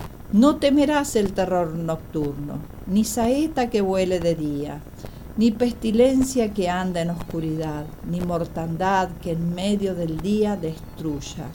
No 0.33 0.55
temerás 0.55 1.15
el 1.15 1.33
terror 1.33 1.75
nocturno, 1.75 2.59
ni 2.87 3.03
saeta 3.03 3.69
que 3.69 3.81
vuele 3.81 4.19
de 4.19 4.35
día, 4.35 4.81
ni 5.37 5.51
pestilencia 5.51 6.53
que 6.53 6.69
anda 6.69 7.01
en 7.01 7.09
oscuridad, 7.09 7.85
ni 8.09 8.21
mortandad 8.21 9.09
que 9.21 9.31
en 9.31 9.53
medio 9.53 9.93
del 9.93 10.21
día 10.21 10.55
destruya 10.55 11.47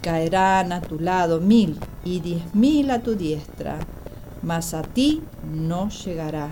caerán 0.00 0.72
a 0.72 0.80
tu 0.80 0.98
lado 0.98 1.40
mil 1.40 1.78
y 2.04 2.20
diez 2.20 2.54
mil 2.54 2.90
a 2.90 3.00
tu 3.00 3.14
diestra, 3.14 3.78
mas 4.42 4.74
a 4.74 4.82
ti 4.82 5.22
no 5.52 5.90
llegará. 5.90 6.50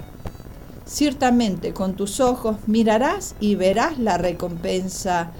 Ciertamente 0.84 1.72
con 1.72 1.94
tus 1.94 2.20
ojos 2.20 2.56
mirarás 2.66 3.34
y 3.40 3.54
verás 3.54 3.98
la 3.98 4.18
recompensa 4.18 5.30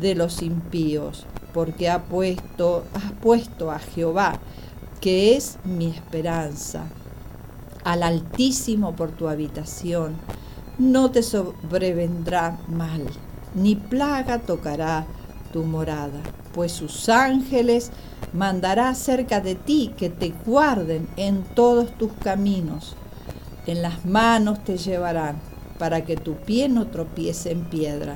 de 0.00 0.14
los 0.14 0.42
impíos, 0.42 1.24
porque 1.54 1.88
ha 1.88 2.02
puesto, 2.02 2.84
has 2.94 3.12
puesto 3.12 3.70
a 3.70 3.78
Jehová, 3.78 4.40
que 5.02 5.36
es 5.36 5.58
mi 5.64 5.88
esperanza, 5.88 6.86
al 7.84 8.02
Altísimo 8.02 8.96
por 8.96 9.10
tu 9.10 9.28
habitación. 9.28 10.14
No 10.78 11.10
te 11.10 11.22
sobrevendrá 11.22 12.58
mal, 12.68 13.04
ni 13.54 13.74
plaga 13.76 14.38
tocará 14.38 15.04
tu 15.52 15.64
morada 15.64 16.22
pues 16.54 16.72
sus 16.72 17.08
ángeles 17.08 17.90
mandará 18.32 18.94
cerca 18.94 19.40
de 19.40 19.54
ti 19.54 19.92
que 19.96 20.10
te 20.10 20.32
guarden 20.46 21.08
en 21.16 21.42
todos 21.42 21.90
tus 21.98 22.12
caminos. 22.12 22.94
En 23.66 23.82
las 23.82 24.04
manos 24.04 24.62
te 24.64 24.76
llevarán 24.76 25.40
para 25.78 26.04
que 26.04 26.16
tu 26.16 26.34
pie 26.36 26.68
no 26.68 26.86
tropiece 26.86 27.50
en 27.50 27.64
piedra. 27.64 28.14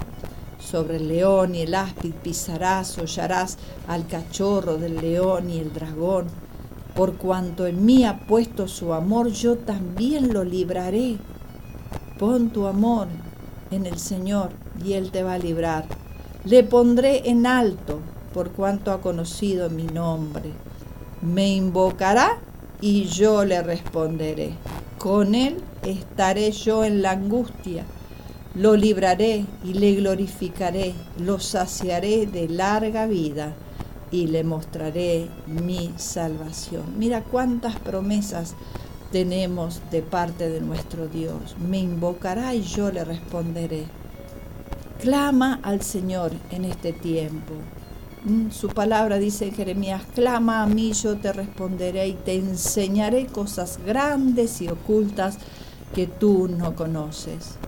Sobre 0.59 0.97
el 0.97 1.09
león 1.09 1.55
y 1.55 1.63
el 1.63 1.75
áspid 1.75 2.13
pisarás, 2.13 2.99
hollarás 2.99 3.59
al 3.87 4.07
cachorro 4.07 4.77
del 4.77 4.97
león 4.97 5.51
y 5.51 5.59
el 5.59 5.73
dragón. 5.73 6.27
Por 6.97 7.17
cuanto 7.17 7.67
en 7.67 7.85
mí 7.85 8.07
ha 8.07 8.21
puesto 8.21 8.69
su 8.69 8.95
amor, 8.95 9.31
yo 9.31 9.57
también 9.57 10.33
lo 10.33 10.45
libraré. 10.45 11.19
Pon 12.19 12.49
tu 12.49 12.67
amor 12.67 13.09
en 13.71 13.85
el 13.85 13.99
Señor 13.99 14.49
y 14.83 14.95
Él 14.95 15.11
te 15.11 15.23
va 15.23 15.35
a 15.35 15.39
librar. 15.39 15.85
Le 16.47 16.65
pondré 16.65 17.29
en 17.29 17.45
alto 17.45 18.01
por 18.33 18.53
cuanto 18.53 18.93
ha 18.93 19.03
conocido 19.03 19.69
mi 19.69 19.85
nombre. 19.85 20.53
Me 21.21 21.49
invocará 21.49 22.39
y 22.81 23.05
yo 23.05 23.45
le 23.45 23.63
responderé. 23.63 24.53
Con 24.97 25.35
él 25.35 25.57
estaré 25.83 26.51
yo 26.53 26.83
en 26.85 27.03
la 27.03 27.11
angustia. 27.11 27.85
Lo 28.55 28.75
libraré 28.75 29.45
y 29.63 29.75
le 29.75 29.97
glorificaré, 29.97 30.95
lo 31.19 31.41
saciaré 31.41 32.27
de 32.27 32.49
larga 32.49 33.07
vida 33.07 33.55
y 34.11 34.27
le 34.27 34.45
mostraré 34.45 35.29
mi 35.47 35.93
salvación. 35.97 36.99
Mira 36.99 37.23
cuántas 37.23 37.79
promesas 37.79 38.55
tenemos 39.13 39.81
de 39.91 40.03
parte 40.03 40.49
de 40.49 40.61
nuestro 40.61 41.09
Dios. 41.09 41.57
Me 41.59 41.79
invocará 41.79 42.55
y 42.55 42.63
yo 42.63 42.91
le 42.91 43.05
responderé. 43.05 43.85
Clama 45.01 45.61
al 45.63 45.83
Señor 45.83 46.33
en 46.51 46.65
este 46.65 46.93
tiempo. 46.93 47.55
Mm, 48.25 48.51
su 48.51 48.69
palabra 48.69 49.19
dice 49.19 49.47
en 49.47 49.55
Jeremías, 49.55 50.03
clama 50.15 50.63
a 50.63 50.67
mí, 50.67 50.93
yo 50.93 51.17
te 51.17 51.33
responderé 51.33 52.09
y 52.09 52.15
te 52.15 52.35
enseñaré 52.35 53.27
cosas 53.27 53.79
grandes 53.87 54.61
y 54.61 54.69
ocultas 54.69 55.39
que 55.95 56.07
tú 56.07 56.49
no 56.49 56.75
conoces. 56.75 57.59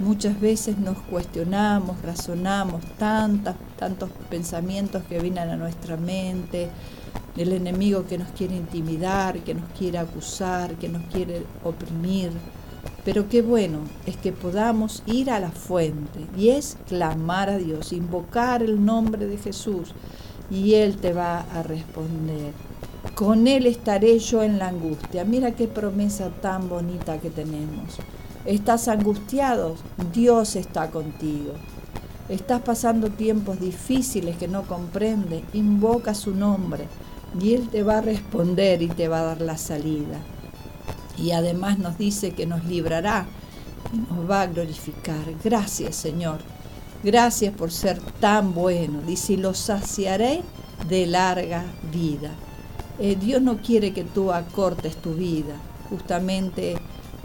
Muchas 0.00 0.40
veces 0.40 0.76
nos 0.78 0.98
cuestionamos, 0.98 2.02
razonamos 2.02 2.84
tantas, 2.98 3.54
tantos 3.78 4.10
pensamientos 4.28 5.04
que 5.04 5.20
vienen 5.20 5.50
a 5.50 5.56
nuestra 5.56 5.96
mente, 5.96 6.68
el 7.36 7.52
enemigo 7.52 8.04
que 8.04 8.18
nos 8.18 8.28
quiere 8.30 8.56
intimidar, 8.56 9.38
que 9.40 9.54
nos 9.54 9.68
quiere 9.78 9.98
acusar, 9.98 10.74
que 10.74 10.88
nos 10.88 11.04
quiere 11.12 11.44
oprimir. 11.62 12.32
Pero 13.04 13.28
qué 13.28 13.40
bueno 13.40 13.78
es 14.04 14.16
que 14.16 14.32
podamos 14.32 15.04
ir 15.06 15.30
a 15.30 15.38
la 15.38 15.50
fuente 15.50 16.26
y 16.36 16.48
es 16.48 16.76
clamar 16.88 17.48
a 17.48 17.58
Dios, 17.58 17.92
invocar 17.92 18.64
el 18.64 18.84
nombre 18.84 19.26
de 19.28 19.38
Jesús 19.38 19.94
y 20.50 20.74
Él 20.74 20.96
te 20.96 21.12
va 21.12 21.40
a 21.40 21.62
responder. 21.62 22.52
Con 23.14 23.46
Él 23.46 23.66
estaré 23.66 24.18
yo 24.18 24.42
en 24.42 24.58
la 24.58 24.68
angustia. 24.68 25.24
Mira 25.24 25.52
qué 25.52 25.68
promesa 25.68 26.30
tan 26.30 26.68
bonita 26.68 27.18
que 27.18 27.30
tenemos. 27.30 28.00
¿Estás 28.44 28.88
angustiado? 28.88 29.76
Dios 30.12 30.56
está 30.56 30.90
contigo. 30.90 31.54
¿Estás 32.28 32.62
pasando 32.62 33.10
tiempos 33.10 33.60
difíciles 33.60 34.36
que 34.36 34.48
no 34.48 34.62
comprende? 34.62 35.44
Invoca 35.52 36.14
su 36.14 36.34
nombre 36.34 36.86
y 37.40 37.54
Él 37.54 37.68
te 37.68 37.82
va 37.82 37.98
a 37.98 38.02
responder 38.02 38.82
y 38.82 38.88
te 38.88 39.08
va 39.08 39.20
a 39.20 39.24
dar 39.24 39.40
la 39.40 39.58
salida 39.58 40.20
y 41.18 41.32
además 41.32 41.78
nos 41.78 41.98
dice 41.98 42.32
que 42.32 42.46
nos 42.46 42.64
librará 42.64 43.26
y 43.92 43.98
nos 43.98 44.28
va 44.28 44.42
a 44.42 44.46
glorificar. 44.46 45.24
Gracias 45.42 45.96
Señor, 45.96 46.38
gracias 47.02 47.54
por 47.54 47.70
ser 47.70 48.00
tan 48.20 48.54
bueno. 48.54 49.00
Dice, 49.06 49.34
y 49.34 49.36
lo 49.36 49.54
saciaré 49.54 50.42
de 50.88 51.06
larga 51.06 51.64
vida. 51.92 52.30
Eh, 52.98 53.16
Dios 53.16 53.42
no 53.42 53.58
quiere 53.58 53.92
que 53.92 54.04
tú 54.04 54.32
acortes 54.32 54.96
tu 54.96 55.14
vida, 55.14 55.54
justamente 55.90 56.76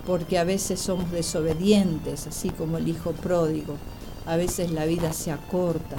porque 0.05 0.37
a 0.37 0.43
veces 0.43 0.79
somos 0.79 1.11
desobedientes, 1.11 2.27
así 2.27 2.49
como 2.49 2.77
el 2.77 2.87
hijo 2.87 3.11
pródigo. 3.11 3.75
A 4.25 4.35
veces 4.35 4.71
la 4.71 4.85
vida 4.85 5.11
se 5.13 5.31
acorta, 5.31 5.97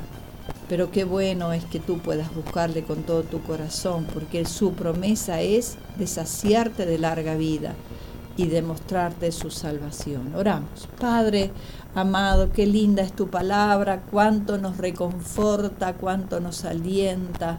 pero 0.68 0.90
qué 0.92 1.04
bueno 1.04 1.52
es 1.52 1.64
que 1.64 1.80
tú 1.80 1.98
puedas 1.98 2.32
buscarle 2.34 2.84
con 2.84 3.02
todo 3.02 3.24
tu 3.24 3.42
corazón, 3.42 4.06
porque 4.14 4.44
su 4.44 4.72
promesa 4.74 5.40
es 5.40 5.78
de 5.98 6.06
saciarte 6.06 6.86
de 6.86 6.98
larga 6.98 7.34
vida 7.34 7.74
y 8.36 8.46
demostrarte 8.46 9.32
su 9.32 9.50
salvación. 9.50 10.34
Oramos. 10.34 10.88
Padre 11.00 11.50
amado, 11.94 12.52
qué 12.52 12.66
linda 12.66 13.02
es 13.02 13.12
tu 13.12 13.28
palabra, 13.28 14.02
cuánto 14.10 14.58
nos 14.58 14.76
reconforta, 14.76 15.94
cuánto 15.94 16.40
nos 16.40 16.64
alienta. 16.64 17.58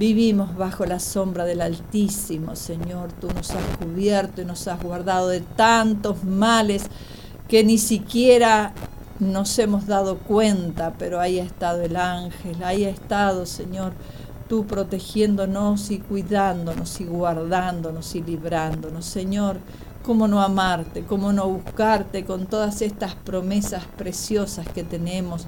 Vivimos 0.00 0.56
bajo 0.56 0.86
la 0.86 0.98
sombra 0.98 1.44
del 1.44 1.60
Altísimo, 1.60 2.56
Señor. 2.56 3.12
Tú 3.12 3.28
nos 3.34 3.50
has 3.50 3.76
cubierto 3.76 4.40
y 4.40 4.46
nos 4.46 4.66
has 4.66 4.82
guardado 4.82 5.28
de 5.28 5.42
tantos 5.42 6.24
males 6.24 6.84
que 7.48 7.64
ni 7.64 7.76
siquiera 7.76 8.72
nos 9.18 9.58
hemos 9.58 9.86
dado 9.86 10.16
cuenta, 10.16 10.94
pero 10.98 11.20
ahí 11.20 11.38
ha 11.38 11.44
estado 11.44 11.82
el 11.82 11.96
ángel, 11.96 12.64
ahí 12.64 12.86
ha 12.86 12.88
estado, 12.88 13.44
Señor, 13.44 13.92
tú 14.48 14.66
protegiéndonos 14.66 15.90
y 15.90 15.98
cuidándonos 15.98 16.98
y 17.02 17.04
guardándonos 17.04 18.14
y 18.14 18.22
librándonos. 18.22 19.04
Señor, 19.04 19.58
cómo 20.02 20.28
no 20.28 20.40
amarte, 20.40 21.04
cómo 21.04 21.30
no 21.34 21.46
buscarte 21.46 22.24
con 22.24 22.46
todas 22.46 22.80
estas 22.80 23.16
promesas 23.16 23.84
preciosas 23.98 24.66
que 24.66 24.82
tenemos, 24.82 25.46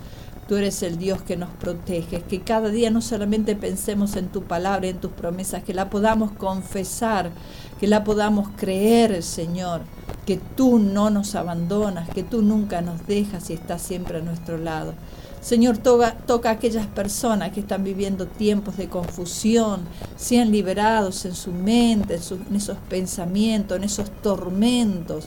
Tú 0.48 0.56
eres 0.56 0.82
el 0.82 0.98
Dios 0.98 1.22
que 1.22 1.36
nos 1.36 1.50
protege, 1.50 2.22
que 2.22 2.40
cada 2.40 2.68
día 2.68 2.90
no 2.90 3.00
solamente 3.00 3.54
pensemos 3.54 4.16
en 4.16 4.28
tu 4.28 4.42
palabra, 4.42 4.88
en 4.88 5.00
tus 5.00 5.12
promesas, 5.12 5.62
que 5.62 5.72
la 5.72 5.88
podamos 5.88 6.32
confesar, 6.32 7.30
que 7.78 7.86
la 7.86 8.04
podamos 8.04 8.48
creer, 8.56 9.22
Señor, 9.22 9.82
que 10.26 10.36
tú 10.36 10.78
no 10.78 11.10
nos 11.10 11.34
abandonas, 11.34 12.08
que 12.10 12.22
tú 12.22 12.42
nunca 12.42 12.80
nos 12.80 13.06
dejas 13.06 13.50
y 13.50 13.54
estás 13.54 13.82
siempre 13.82 14.18
a 14.18 14.22
nuestro 14.22 14.58
lado. 14.58 14.94
Señor, 15.42 15.78
toca, 15.78 16.14
toca 16.14 16.50
a 16.50 16.52
aquellas 16.52 16.86
personas 16.86 17.50
que 17.50 17.58
están 17.58 17.82
viviendo 17.82 18.26
tiempos 18.28 18.76
de 18.76 18.88
confusión, 18.88 19.80
sean 20.16 20.52
liberados 20.52 21.24
en 21.24 21.34
su 21.34 21.50
mente, 21.50 22.14
en, 22.14 22.56
esos 22.56 22.78
pensamientos, 22.88 23.76
en 23.76 23.82
esos 23.82 24.08
tormentos, 24.22 25.24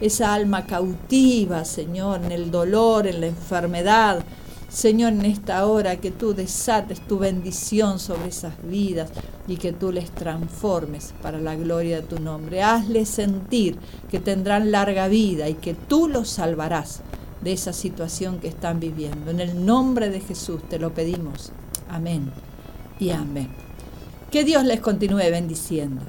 esa 0.00 0.32
alma 0.32 0.64
cautiva, 0.64 1.66
Señor, 1.66 2.24
en 2.24 2.32
el 2.32 2.50
dolor, 2.50 3.06
en 3.06 3.20
la 3.20 3.26
enfermedad. 3.26 4.24
Señor, 4.68 5.14
en 5.14 5.24
esta 5.24 5.64
hora 5.66 5.96
que 5.96 6.10
tú 6.10 6.34
desates 6.34 7.00
tu 7.00 7.18
bendición 7.18 7.98
sobre 7.98 8.28
esas 8.28 8.52
vidas 8.62 9.10
y 9.46 9.56
que 9.56 9.72
tú 9.72 9.92
les 9.92 10.10
transformes 10.10 11.14
para 11.22 11.40
la 11.40 11.56
gloria 11.56 12.02
de 12.02 12.06
tu 12.06 12.20
nombre. 12.20 12.62
Hazles 12.62 13.08
sentir 13.08 13.78
que 14.10 14.20
tendrán 14.20 14.70
larga 14.70 15.08
vida 15.08 15.48
y 15.48 15.54
que 15.54 15.72
tú 15.72 16.06
los 16.06 16.28
salvarás 16.28 17.00
de 17.40 17.52
esa 17.52 17.72
situación 17.72 18.40
que 18.40 18.48
están 18.48 18.78
viviendo. 18.78 19.30
En 19.30 19.40
el 19.40 19.64
nombre 19.64 20.10
de 20.10 20.20
Jesús 20.20 20.60
te 20.68 20.78
lo 20.78 20.92
pedimos. 20.92 21.50
Amén 21.88 22.30
y 23.00 23.10
amén. 23.10 23.48
Que 24.30 24.44
Dios 24.44 24.64
les 24.64 24.80
continúe 24.80 25.30
bendiciendo. 25.30 26.02